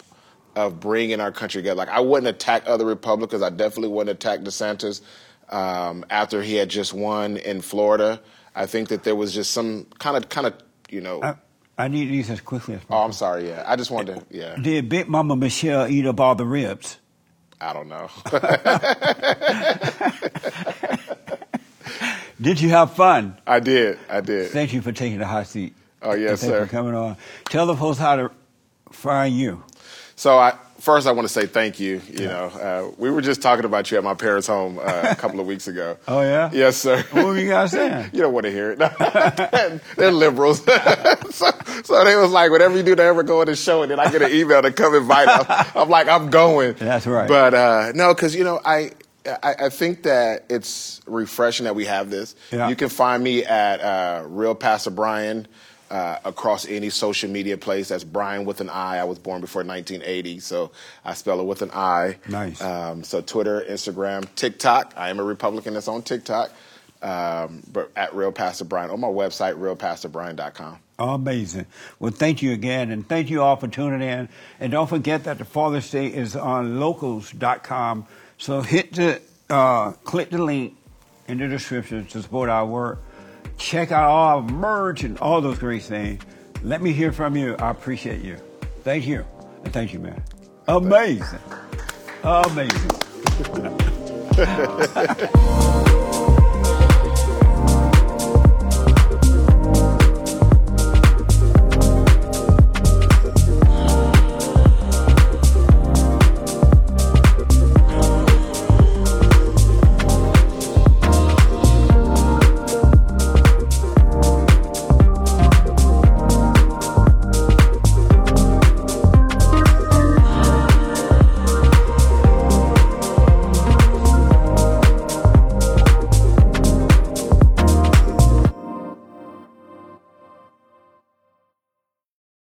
[0.57, 1.77] of bringing our country together.
[1.77, 3.43] Like I wouldn't attack other Republicans.
[3.43, 5.03] I definitely wouldn't attack DeSantis
[5.51, 8.21] um, after he had just won in Florida.
[8.55, 10.55] I think that there was just some kind of kind of
[10.89, 11.23] you know.
[11.23, 11.35] I,
[11.79, 13.05] I need these as quickly as oh.
[13.05, 13.49] I'm sorry.
[13.49, 14.21] Yeah, I just wanted to.
[14.21, 16.99] Eh, yeah, Did Big Mama Michelle eat up all the ribs?
[17.61, 18.09] I don't know.
[22.41, 23.37] Did you have fun?
[23.47, 23.99] I did.
[24.09, 24.51] I did.
[24.51, 25.75] Thank you for taking the hot seat.
[26.01, 26.65] Oh, yes, And thank you sir.
[26.67, 27.19] for coming on.
[27.51, 28.31] Tell the folks how to
[28.91, 29.63] find you.
[30.17, 32.01] So I first I want to say thank you.
[32.09, 35.15] You know, uh, we were just talking about you at my parents' home uh, a
[35.15, 35.97] couple of weeks ago.
[36.09, 36.51] Oh, yeah?
[36.53, 37.03] Yes, sir.
[37.13, 38.11] What were you guys saying?
[38.13, 38.79] You don't want to hear it.
[39.97, 40.65] They're liberals.
[40.65, 41.51] so,
[41.85, 44.01] so they was like, whatever you do to ever go on the show, and then
[44.01, 45.67] I get an email to come invite them.
[45.75, 46.75] I'm like, I'm going.
[46.75, 47.29] That's right.
[47.29, 48.91] But uh, no, because you know, I,
[49.27, 52.35] I I think that it's refreshing that we have this.
[52.51, 52.69] Yeah.
[52.69, 55.47] You can find me at uh, Real Pastor Brian.
[55.91, 58.99] Uh, across any social media place, that's Brian with an I.
[58.99, 60.71] I was born before 1980, so
[61.05, 62.17] I spell it with an I.
[62.29, 62.63] Nice.
[62.63, 64.95] Um, so Twitter, Instagram, TikTok.
[64.97, 66.53] I am a Republican that's on TikTok.
[67.03, 70.79] Um, but at Real Pastor Brian on my website, realpastorbrian.com.
[70.99, 71.67] Amazing.
[71.99, 74.29] Well, thank you again, and thank you all for tuning in.
[74.61, 78.07] And don't forget that the Fallen State is on locals.com.
[78.37, 80.77] So hit the, uh, click the link
[81.27, 83.01] in the description to support our work.
[83.61, 86.23] Check out all our merch and all those great things.
[86.63, 87.57] Let me hear from you.
[87.57, 88.39] I appreciate you.
[88.85, 89.27] Thank you.
[89.65, 90.23] And thank you, man.
[90.67, 91.39] Amazing.
[92.25, 92.91] Amazing.